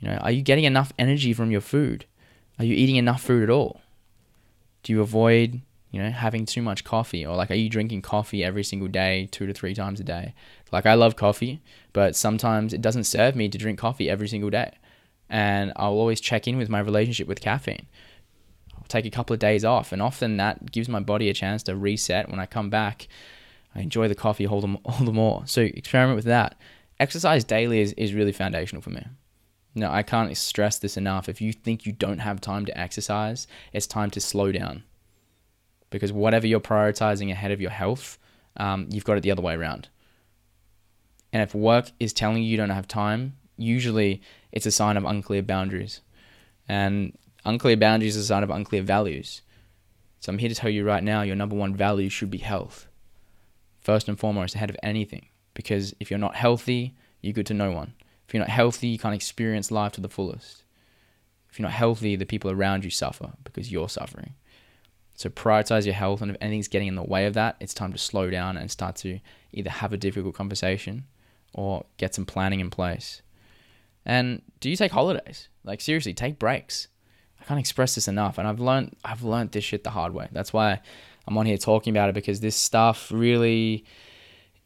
You 0.00 0.08
know, 0.08 0.16
are 0.16 0.30
you 0.30 0.42
getting 0.42 0.64
enough 0.64 0.92
energy 0.98 1.32
from 1.32 1.50
your 1.50 1.60
food? 1.60 2.04
Are 2.58 2.64
you 2.64 2.74
eating 2.74 2.96
enough 2.96 3.22
food 3.22 3.42
at 3.42 3.50
all? 3.50 3.80
Do 4.82 4.92
you 4.92 5.00
avoid, 5.00 5.60
you 5.90 6.00
know, 6.00 6.10
having 6.10 6.46
too 6.46 6.62
much 6.62 6.84
coffee 6.84 7.26
or 7.26 7.36
like 7.36 7.50
are 7.50 7.54
you 7.54 7.68
drinking 7.68 8.02
coffee 8.02 8.44
every 8.44 8.64
single 8.64 8.88
day, 8.88 9.28
2 9.30 9.46
to 9.46 9.52
3 9.52 9.74
times 9.74 10.00
a 10.00 10.04
day? 10.04 10.34
Like 10.70 10.86
I 10.86 10.94
love 10.94 11.16
coffee, 11.16 11.60
but 11.92 12.14
sometimes 12.14 12.72
it 12.72 12.80
doesn't 12.80 13.04
serve 13.04 13.34
me 13.34 13.48
to 13.48 13.58
drink 13.58 13.78
coffee 13.78 14.08
every 14.08 14.28
single 14.28 14.50
day. 14.50 14.72
And 15.28 15.72
I'll 15.76 15.92
always 15.92 16.20
check 16.20 16.48
in 16.48 16.56
with 16.56 16.68
my 16.68 16.80
relationship 16.80 17.26
with 17.28 17.40
caffeine. 17.40 17.86
I'll 18.76 18.84
take 18.88 19.04
a 19.04 19.10
couple 19.10 19.34
of 19.34 19.40
days 19.40 19.64
off 19.64 19.92
and 19.92 20.00
often 20.00 20.36
that 20.36 20.70
gives 20.70 20.88
my 20.88 21.00
body 21.00 21.28
a 21.28 21.34
chance 21.34 21.62
to 21.64 21.76
reset 21.76 22.30
when 22.30 22.40
I 22.40 22.46
come 22.46 22.70
back. 22.70 23.08
I 23.74 23.80
enjoy 23.80 24.08
the 24.08 24.14
coffee 24.14 24.46
all 24.46 24.60
the, 24.60 24.78
all 24.84 25.04
the 25.04 25.12
more. 25.12 25.42
So 25.46 25.62
experiment 25.62 26.16
with 26.16 26.24
that. 26.26 26.56
Exercise 27.00 27.44
daily 27.44 27.80
is, 27.80 27.92
is 27.94 28.14
really 28.14 28.32
foundational 28.32 28.82
for 28.82 28.90
me. 28.90 29.04
No, 29.78 29.90
I 29.92 30.02
can't 30.02 30.36
stress 30.36 30.78
this 30.78 30.96
enough. 30.96 31.28
If 31.28 31.40
you 31.40 31.52
think 31.52 31.86
you 31.86 31.92
don't 31.92 32.18
have 32.18 32.40
time 32.40 32.66
to 32.66 32.76
exercise, 32.76 33.46
it's 33.72 33.86
time 33.86 34.10
to 34.10 34.20
slow 34.20 34.50
down. 34.50 34.82
Because 35.90 36.12
whatever 36.12 36.48
you're 36.48 36.58
prioritizing 36.58 37.30
ahead 37.30 37.52
of 37.52 37.60
your 37.60 37.70
health, 37.70 38.18
um, 38.56 38.88
you've 38.90 39.04
got 39.04 39.16
it 39.16 39.22
the 39.22 39.30
other 39.30 39.40
way 39.40 39.54
around. 39.54 39.88
And 41.32 41.42
if 41.42 41.54
work 41.54 41.92
is 42.00 42.12
telling 42.12 42.42
you 42.42 42.50
you 42.50 42.56
don't 42.56 42.70
have 42.70 42.88
time, 42.88 43.36
usually 43.56 44.20
it's 44.50 44.66
a 44.66 44.72
sign 44.72 44.96
of 44.96 45.04
unclear 45.04 45.42
boundaries. 45.42 46.00
And 46.68 47.16
unclear 47.44 47.76
boundaries 47.76 48.16
is 48.16 48.24
a 48.24 48.26
sign 48.26 48.42
of 48.42 48.50
unclear 48.50 48.82
values. 48.82 49.42
So 50.18 50.32
I'm 50.32 50.38
here 50.38 50.48
to 50.48 50.56
tell 50.56 50.70
you 50.70 50.84
right 50.84 51.04
now 51.04 51.22
your 51.22 51.36
number 51.36 51.54
one 51.54 51.76
value 51.76 52.08
should 52.08 52.32
be 52.32 52.38
health. 52.38 52.88
First 53.78 54.08
and 54.08 54.18
foremost, 54.18 54.56
ahead 54.56 54.70
of 54.70 54.76
anything. 54.82 55.26
Because 55.54 55.94
if 56.00 56.10
you're 56.10 56.18
not 56.18 56.34
healthy, 56.34 56.96
you're 57.20 57.32
good 57.32 57.46
to 57.46 57.54
no 57.54 57.70
one. 57.70 57.94
If 58.28 58.34
you're 58.34 58.42
not 58.42 58.50
healthy, 58.50 58.88
you 58.88 58.98
can't 58.98 59.14
experience 59.14 59.70
life 59.70 59.92
to 59.92 60.02
the 60.02 60.08
fullest. 60.08 60.62
If 61.50 61.58
you're 61.58 61.66
not 61.66 61.72
healthy, 61.72 62.14
the 62.14 62.26
people 62.26 62.50
around 62.50 62.84
you 62.84 62.90
suffer 62.90 63.32
because 63.42 63.72
you're 63.72 63.88
suffering. 63.88 64.34
So 65.14 65.30
prioritize 65.30 65.86
your 65.86 65.94
health, 65.94 66.20
and 66.20 66.30
if 66.30 66.36
anything's 66.40 66.68
getting 66.68 66.88
in 66.88 66.94
the 66.94 67.02
way 67.02 67.24
of 67.24 67.32
that, 67.34 67.56
it's 67.58 67.72
time 67.72 67.90
to 67.92 67.98
slow 67.98 68.28
down 68.28 68.58
and 68.58 68.70
start 68.70 68.96
to 68.96 69.18
either 69.52 69.70
have 69.70 69.94
a 69.94 69.96
difficult 69.96 70.34
conversation 70.34 71.06
or 71.54 71.86
get 71.96 72.14
some 72.14 72.26
planning 72.26 72.60
in 72.60 72.68
place. 72.68 73.22
And 74.04 74.42
do 74.60 74.68
you 74.68 74.76
take 74.76 74.92
holidays? 74.92 75.48
Like 75.64 75.80
seriously, 75.80 76.12
take 76.12 76.38
breaks. 76.38 76.88
I 77.40 77.44
can't 77.44 77.58
express 77.58 77.94
this 77.94 78.08
enough, 78.08 78.36
and 78.36 78.46
I've 78.46 78.60
learned 78.60 78.94
I've 79.04 79.22
learned 79.22 79.52
this 79.52 79.64
shit 79.64 79.84
the 79.84 79.90
hard 79.90 80.12
way. 80.12 80.28
That's 80.32 80.52
why 80.52 80.80
I'm 81.26 81.38
on 81.38 81.46
here 81.46 81.58
talking 81.58 81.94
about 81.94 82.10
it 82.10 82.14
because 82.14 82.40
this 82.40 82.56
stuff 82.56 83.10
really 83.10 83.84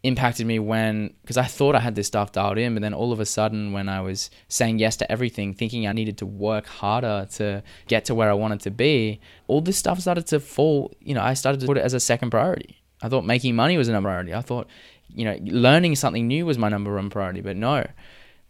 impacted 0.03 0.47
me 0.47 0.59
when 0.59 1.15
because 1.23 1.37
I 1.37 1.45
thought 1.45 1.77
I 1.77 1.81
had 1.81 1.95
this 1.95 2.09
stuff 2.09 2.33
dialed 2.33 2.59
in, 2.59 2.75
but 2.75 2.83
then 2.83 2.95
all 2.95 3.12
of 3.12 3.21
a 3.21 3.27
sudden 3.27 3.73
when 3.73 3.88
I 3.88 4.01
was 4.01 4.31
saying 4.49 4.79
yes 4.79 4.97
to 4.97 5.11
everything, 5.11 5.55
thinking 5.55 5.87
I 5.87 5.93
needed 5.93 6.19
to 6.19 6.27
work 6.27 6.67
harder 6.67 7.27
to 7.35 7.62
get 7.87 8.05
to 8.07 8.15
where 8.15 8.31
I 8.31 8.35
wanted 8.35 8.61
to 8.61 8.71
be, 8.71 9.21
all 9.47 9.61
this 9.61 9.77
stuff 9.77 10.01
started 10.01 10.27
to 10.29 10.41
fall. 10.41 10.93
You 11.01 11.15
know, 11.15 11.23
I 11.23 11.35
started 11.35 11.61
to 11.61 11.67
put 11.67 11.79
it 11.79 11.85
as 11.85 11.95
a 11.95 12.01
second 12.01 12.31
priority. 12.31 12.83
I 13.01 13.09
thought 13.09 13.25
making 13.25 13.55
money 13.55 13.77
was 13.77 13.88
a 13.88 13.93
number 13.93 14.09
priority. 14.09 14.35
I 14.35 14.43
thought, 14.43 14.69
you 15.09 15.25
know, 15.25 15.37
learning 15.43 15.97
something 15.97 16.27
new 16.27 16.47
was 16.47 16.59
my 16.59 16.69
number 16.69 16.95
one 16.95 17.11
priority. 17.11 17.41
But 17.41 17.57
no, 17.57 17.87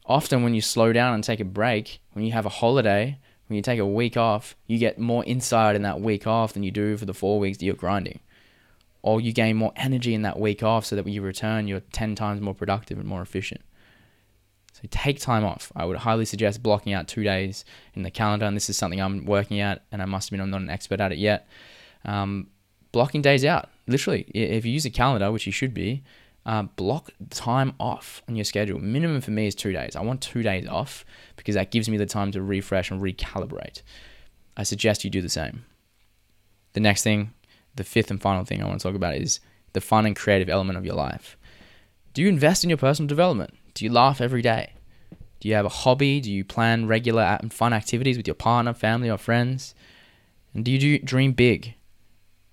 often 0.06 0.42
when 0.42 0.54
you 0.54 0.60
slow 0.60 0.92
down 0.92 1.14
and 1.14 1.24
take 1.24 1.40
a 1.40 1.44
break, 1.44 2.00
when 2.12 2.24
you 2.24 2.32
have 2.32 2.46
a 2.46 2.50
holiday, 2.50 3.18
when 3.48 3.56
you 3.56 3.62
take 3.62 3.78
a 3.78 3.86
week 3.86 4.16
off, 4.16 4.56
you 4.66 4.78
get 4.78 4.98
more 4.98 5.24
insight 5.24 5.76
in 5.76 5.82
that 5.82 6.00
week 6.00 6.26
off 6.26 6.54
than 6.54 6.62
you 6.62 6.70
do 6.70 6.96
for 6.96 7.04
the 7.04 7.14
four 7.14 7.38
weeks 7.38 7.58
that 7.58 7.66
you're 7.66 7.74
grinding 7.74 8.20
or 9.02 9.20
you 9.20 9.32
gain 9.32 9.56
more 9.56 9.72
energy 9.76 10.14
in 10.14 10.22
that 10.22 10.38
week 10.38 10.62
off 10.62 10.86
so 10.86 10.96
that 10.96 11.04
when 11.04 11.12
you 11.12 11.22
return, 11.22 11.66
you're 11.66 11.80
10 11.80 12.14
times 12.14 12.40
more 12.40 12.54
productive 12.54 12.98
and 12.98 13.06
more 13.06 13.20
efficient. 13.20 13.60
So 14.72 14.82
take 14.90 15.20
time 15.20 15.44
off. 15.44 15.70
I 15.76 15.84
would 15.84 15.98
highly 15.98 16.24
suggest 16.24 16.62
blocking 16.62 16.92
out 16.92 17.08
two 17.08 17.24
days 17.24 17.64
in 17.94 18.02
the 18.02 18.10
calendar, 18.10 18.46
and 18.46 18.56
this 18.56 18.70
is 18.70 18.78
something 18.78 19.00
I'm 19.00 19.26
working 19.26 19.60
at, 19.60 19.82
and 19.92 20.00
I 20.00 20.06
must 20.06 20.28
admit 20.28 20.40
I'm 20.40 20.50
not 20.50 20.62
an 20.62 20.70
expert 20.70 21.00
at 21.00 21.12
it 21.12 21.18
yet. 21.18 21.46
Um, 22.04 22.48
blocking 22.90 23.22
days 23.22 23.44
out, 23.44 23.68
literally, 23.86 24.22
if 24.34 24.64
you 24.64 24.72
use 24.72 24.84
a 24.86 24.90
calendar, 24.90 25.30
which 25.30 25.46
you 25.46 25.52
should 25.52 25.74
be, 25.74 26.02
uh, 26.46 26.62
block 26.62 27.10
time 27.30 27.74
off 27.78 28.22
on 28.28 28.34
your 28.34 28.44
schedule. 28.44 28.78
Minimum 28.78 29.20
for 29.20 29.30
me 29.30 29.46
is 29.46 29.54
two 29.54 29.72
days. 29.72 29.94
I 29.94 30.00
want 30.02 30.20
two 30.20 30.42
days 30.42 30.66
off 30.66 31.04
because 31.36 31.54
that 31.54 31.70
gives 31.70 31.88
me 31.88 31.96
the 31.96 32.06
time 32.06 32.32
to 32.32 32.42
refresh 32.42 32.90
and 32.90 33.00
recalibrate. 33.00 33.82
I 34.56 34.64
suggest 34.64 35.04
you 35.04 35.10
do 35.10 35.22
the 35.22 35.28
same. 35.28 35.64
The 36.72 36.80
next 36.80 37.02
thing 37.02 37.32
the 37.76 37.84
fifth 37.84 38.10
and 38.10 38.20
final 38.20 38.44
thing 38.44 38.62
I 38.62 38.66
want 38.66 38.80
to 38.80 38.86
talk 38.86 38.96
about 38.96 39.16
is 39.16 39.40
the 39.72 39.80
fun 39.80 40.06
and 40.06 40.16
creative 40.16 40.48
element 40.48 40.78
of 40.78 40.84
your 40.84 40.94
life. 40.94 41.36
Do 42.14 42.22
you 42.22 42.28
invest 42.28 42.62
in 42.62 42.70
your 42.70 42.76
personal 42.76 43.08
development? 43.08 43.54
Do 43.74 43.84
you 43.84 43.92
laugh 43.92 44.20
every 44.20 44.42
day? 44.42 44.74
Do 45.40 45.48
you 45.48 45.54
have 45.54 45.64
a 45.64 45.70
hobby? 45.70 46.20
Do 46.20 46.30
you 46.30 46.44
plan 46.44 46.86
regular 46.86 47.38
and 47.40 47.52
fun 47.52 47.72
activities 47.72 48.16
with 48.16 48.28
your 48.28 48.34
partner, 48.34 48.74
family, 48.74 49.10
or 49.10 49.18
friends? 49.18 49.74
And 50.54 50.64
do 50.64 50.70
you 50.70 50.78
do 50.78 50.98
dream 50.98 51.32
big? 51.32 51.74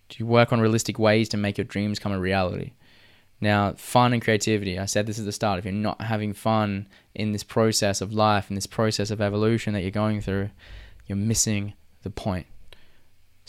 Do 0.07 0.15
you 0.17 0.25
work 0.25 0.51
on 0.51 0.61
realistic 0.61 0.97
ways 0.97 1.29
to 1.29 1.37
make 1.37 1.57
your 1.57 1.65
dreams 1.65 1.99
come 1.99 2.11
a 2.11 2.19
reality? 2.19 2.71
Now, 3.41 3.73
fun 3.73 4.11
and 4.11 4.21
creativity, 4.21 4.79
I 4.79 4.85
said 4.85 5.05
this 5.05 5.19
at 5.19 5.25
the 5.25 5.31
start. 5.31 5.59
If 5.59 5.65
you're 5.65 5.73
not 5.73 6.01
having 6.01 6.33
fun 6.33 6.87
in 7.13 7.31
this 7.31 7.43
process 7.43 8.01
of 8.01 8.11
life, 8.11 8.49
in 8.49 8.55
this 8.55 8.67
process 8.67 9.11
of 9.11 9.21
evolution 9.21 9.73
that 9.73 9.81
you're 9.81 9.91
going 9.91 10.21
through, 10.21 10.49
you're 11.05 11.15
missing 11.15 11.73
the 12.03 12.09
point. 12.09 12.47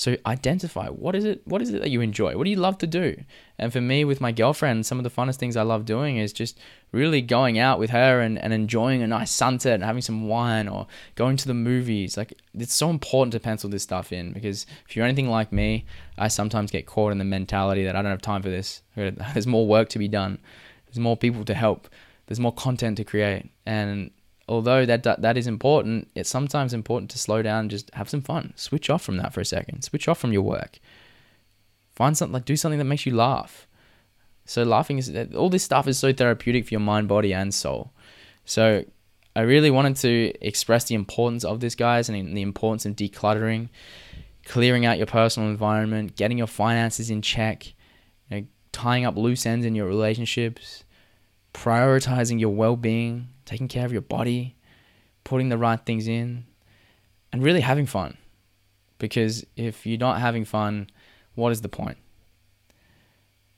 So 0.01 0.17
identify 0.25 0.89
what 0.89 1.15
is 1.15 1.27
it 1.27 1.43
what 1.45 1.61
is 1.61 1.69
it 1.69 1.83
that 1.83 1.91
you 1.91 2.01
enjoy? 2.01 2.35
What 2.35 2.45
do 2.45 2.51
you 2.51 2.57
love 2.57 2.79
to 2.79 2.87
do? 2.87 3.23
And 3.59 3.71
for 3.71 3.83
me 3.83 4.03
with 4.03 4.19
my 4.19 4.33
girlfriend, 4.33 4.87
some 4.87 4.97
of 4.97 5.05
the 5.05 5.11
funnest 5.11 5.37
things 5.37 5.59
I 5.59 5.63
love 5.63 5.85
doing 5.85 6.17
is 6.17 6.33
just 6.33 6.59
really 6.91 7.21
going 7.21 7.59
out 7.59 7.79
with 7.79 7.91
her 7.91 8.23
and, 8.23 8.39
and 8.39 8.55
enjoying 8.55 9.03
a 9.03 9.07
nice 9.07 9.31
sunset 9.31 9.75
and 9.75 9.85
having 9.85 10.01
some 10.01 10.27
wine 10.27 10.69
or 10.69 10.87
going 11.17 11.37
to 11.37 11.47
the 11.47 11.53
movies. 11.53 12.17
Like 12.17 12.33
it's 12.55 12.73
so 12.73 12.89
important 12.89 13.33
to 13.33 13.41
pencil 13.41 13.69
this 13.69 13.83
stuff 13.83 14.11
in 14.11 14.33
because 14.33 14.65
if 14.89 14.97
you're 14.97 15.05
anything 15.05 15.29
like 15.29 15.53
me, 15.53 15.85
I 16.17 16.29
sometimes 16.29 16.71
get 16.71 16.87
caught 16.87 17.13
in 17.13 17.19
the 17.19 17.25
mentality 17.27 17.85
that 17.85 17.95
I 17.95 18.01
don't 18.01 18.11
have 18.11 18.23
time 18.23 18.41
for 18.41 18.49
this. 18.49 18.81
There's 18.97 19.47
more 19.47 19.67
work 19.67 19.91
to 19.91 19.99
be 19.99 20.09
done. 20.09 20.39
There's 20.87 20.99
more 20.99 21.19
people 21.19 21.45
to 21.45 21.53
help. 21.53 21.91
There's 22.25 22.41
more 22.41 22.55
content 22.55 22.97
to 22.97 23.05
create. 23.05 23.51
And 23.67 24.13
although 24.51 24.85
that, 24.85 25.05
that 25.05 25.37
is 25.39 25.47
important, 25.47 26.09
it's 26.15 26.29
sometimes 26.29 26.75
important 26.75 27.11
to 27.13 27.19
slow 27.19 27.41
down 27.41 27.61
and 27.61 27.71
just 27.71 27.89
have 27.95 28.11
some 28.11 28.21
fun. 28.21 28.53
Switch 28.57 28.91
off 28.91 29.03
from 29.03 29.17
that 29.17 29.33
for 29.33 29.41
a 29.41 29.45
second. 29.47 29.83
Switch 29.83 30.09
off 30.09 30.19
from 30.19 30.33
your 30.33 30.43
work. 30.43 30.79
Find 31.95 32.17
something 32.17 32.35
like 32.35 32.45
do 32.45 32.57
something 32.57 32.79
that 32.79 32.85
makes 32.93 33.07
you 33.07 33.15
laugh. 33.15 33.67
So 34.45 34.63
laughing 34.65 34.99
is 34.99 35.09
all 35.35 35.51
this 35.51 35.63
stuff 35.63 35.87
is 35.87 35.99
so 35.99 36.13
therapeutic 36.13 36.67
for 36.67 36.75
your 36.75 36.81
mind, 36.81 37.09
body, 37.09 37.33
and 37.33 37.55
soul. 37.55 37.93
So 38.45 38.85
I 39.37 39.43
really 39.43 39.71
wanted 39.71 39.97
to 39.97 40.33
express 40.41 40.85
the 40.85 40.97
importance 40.97 41.45
of 41.45 41.61
this, 41.61 41.75
guys, 41.75 42.09
and 42.09 42.37
the 42.37 42.43
importance 42.43 42.85
of 42.85 42.97
decluttering. 42.97 43.69
clearing 44.45 44.85
out 44.85 44.99
your 44.99 45.07
personal 45.07 45.49
environment, 45.49 46.17
getting 46.17 46.39
your 46.39 46.47
finances 46.47 47.11
in 47.11 47.23
check, 47.23 47.67
you 48.29 48.41
know, 48.41 48.47
tying 48.73 49.05
up 49.05 49.17
loose 49.17 49.47
ends 49.47 49.65
in 49.65 49.75
your 49.75 49.87
relationships, 49.87 50.85
prioritizing 51.53 52.41
your 52.41 52.51
well 52.51 52.77
being, 52.77 53.29
taking 53.45 53.69
care 53.69 53.85
of 53.85 53.93
your 53.93 54.03
body, 54.03 54.57
putting 55.25 55.49
the 55.49 55.59
right 55.59 55.81
things 55.85 56.09
in, 56.09 56.45
and 57.33 57.43
really 57.43 57.61
having 57.61 57.87
fun. 57.87 58.17
Because 58.99 59.45
if 59.57 59.87
you're 59.87 59.99
not 59.99 60.21
having 60.21 60.45
fun, 60.45 60.91
what 61.35 61.53
is 61.53 61.63
the 61.63 61.69
point? 61.69 61.99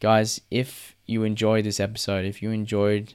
Guys, 0.01 0.41
if 0.51 0.97
you 1.07 1.25
enjoyed 1.25 1.65
this 1.65 1.81
episode, 1.81 2.25
if 2.25 2.43
you 2.43 2.51
enjoyed 2.51 3.15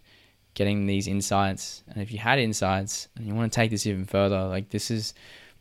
getting 0.54 0.86
these 0.86 1.08
insights, 1.08 1.84
and 1.88 2.02
if 2.02 2.12
you 2.12 2.18
had 2.18 2.40
insights 2.40 3.08
and 3.16 3.28
you 3.28 3.36
want 3.36 3.52
to 3.52 3.56
take 3.56 3.72
this 3.72 3.86
even 3.86 4.06
further, 4.06 4.46
like 4.46 4.70
this 4.70 4.90
is 4.90 5.14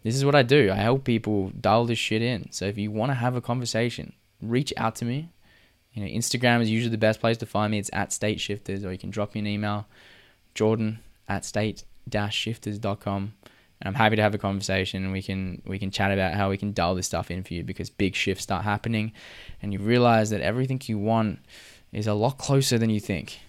this 0.03 0.15
is 0.15 0.25
what 0.25 0.37
I 0.37 0.43
do. 0.43 0.71
I 0.71 0.77
help 0.77 1.05
people 1.05 1.51
dial 1.61 1.85
this 1.85 1.99
shit 1.99 2.23
in. 2.23 2.53
So 2.53 2.65
if 2.65 2.79
you 2.79 2.93
want 2.93 3.11
to 3.11 3.15
have 3.15 3.35
a 3.35 3.41
conversation, 3.41 4.13
reach 4.41 4.73
out 4.77 4.95
to 4.97 5.05
me. 5.05 5.31
You 5.97 6.05
know, 6.05 6.11
Instagram 6.11 6.61
is 6.61 6.71
usually 6.71 6.91
the 6.91 6.99
best 6.99 7.21
place 7.21 7.39
to 7.39 7.47
find 7.47 7.71
me. 7.71 7.79
It's 7.79 7.91
at 7.93 8.13
State 8.13 8.39
Shifters, 8.39 8.85
or 8.85 8.93
you 8.93 8.99
can 8.99 9.11
drop 9.11 9.35
me 9.35 9.41
an 9.41 9.47
email, 9.47 9.87
Jordan 10.55 10.99
at 11.27 11.45
state-shifters.com. 11.45 13.33
And 13.81 13.89
I'm 13.89 13.95
happy 13.95 14.17
to 14.17 14.23
have 14.23 14.35
a 14.35 14.39
conversation 14.39 15.05
and 15.05 15.13
we 15.13 15.21
can 15.21 15.61
we 15.67 15.79
can 15.79 15.91
chat 15.91 16.11
about 16.11 16.33
how 16.33 16.49
we 16.49 16.57
can 16.57 16.73
dial 16.73 16.95
this 16.95 17.07
stuff 17.07 17.31
in 17.31 17.43
for 17.43 17.53
you 17.53 17.63
because 17.63 17.91
big 17.91 18.15
shifts 18.15 18.43
start 18.43 18.65
happening 18.65 19.13
and 19.61 19.71
you 19.71 19.79
realize 19.79 20.31
that 20.31 20.41
everything 20.41 20.81
you 20.87 20.99
want 20.99 21.41
is 21.93 22.07
a 22.07 22.15
lot 22.15 22.39
closer 22.39 22.79
than 22.79 22.89
you 22.89 23.01
think. 23.01 23.41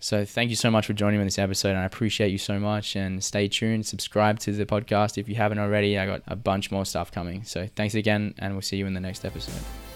So 0.00 0.24
thank 0.24 0.48
you 0.48 0.56
so 0.56 0.70
much 0.70 0.86
for 0.86 0.94
joining 0.94 1.18
me 1.18 1.22
in 1.22 1.26
this 1.26 1.38
episode 1.38 1.70
and 1.70 1.78
I 1.78 1.84
appreciate 1.84 2.32
you 2.32 2.38
so 2.38 2.58
much 2.58 2.96
and 2.96 3.22
stay 3.22 3.46
tuned, 3.46 3.84
subscribe 3.84 4.38
to 4.40 4.52
the 4.52 4.64
podcast 4.64 5.18
if 5.18 5.28
you 5.28 5.34
haven't 5.34 5.58
already. 5.58 5.98
I 5.98 6.06
got 6.06 6.22
a 6.26 6.34
bunch 6.34 6.70
more 6.70 6.86
stuff 6.86 7.12
coming. 7.12 7.44
So 7.44 7.68
thanks 7.76 7.94
again 7.94 8.34
and 8.38 8.54
we'll 8.54 8.62
see 8.62 8.78
you 8.78 8.86
in 8.86 8.94
the 8.94 9.00
next 9.00 9.22
episode. 9.22 9.91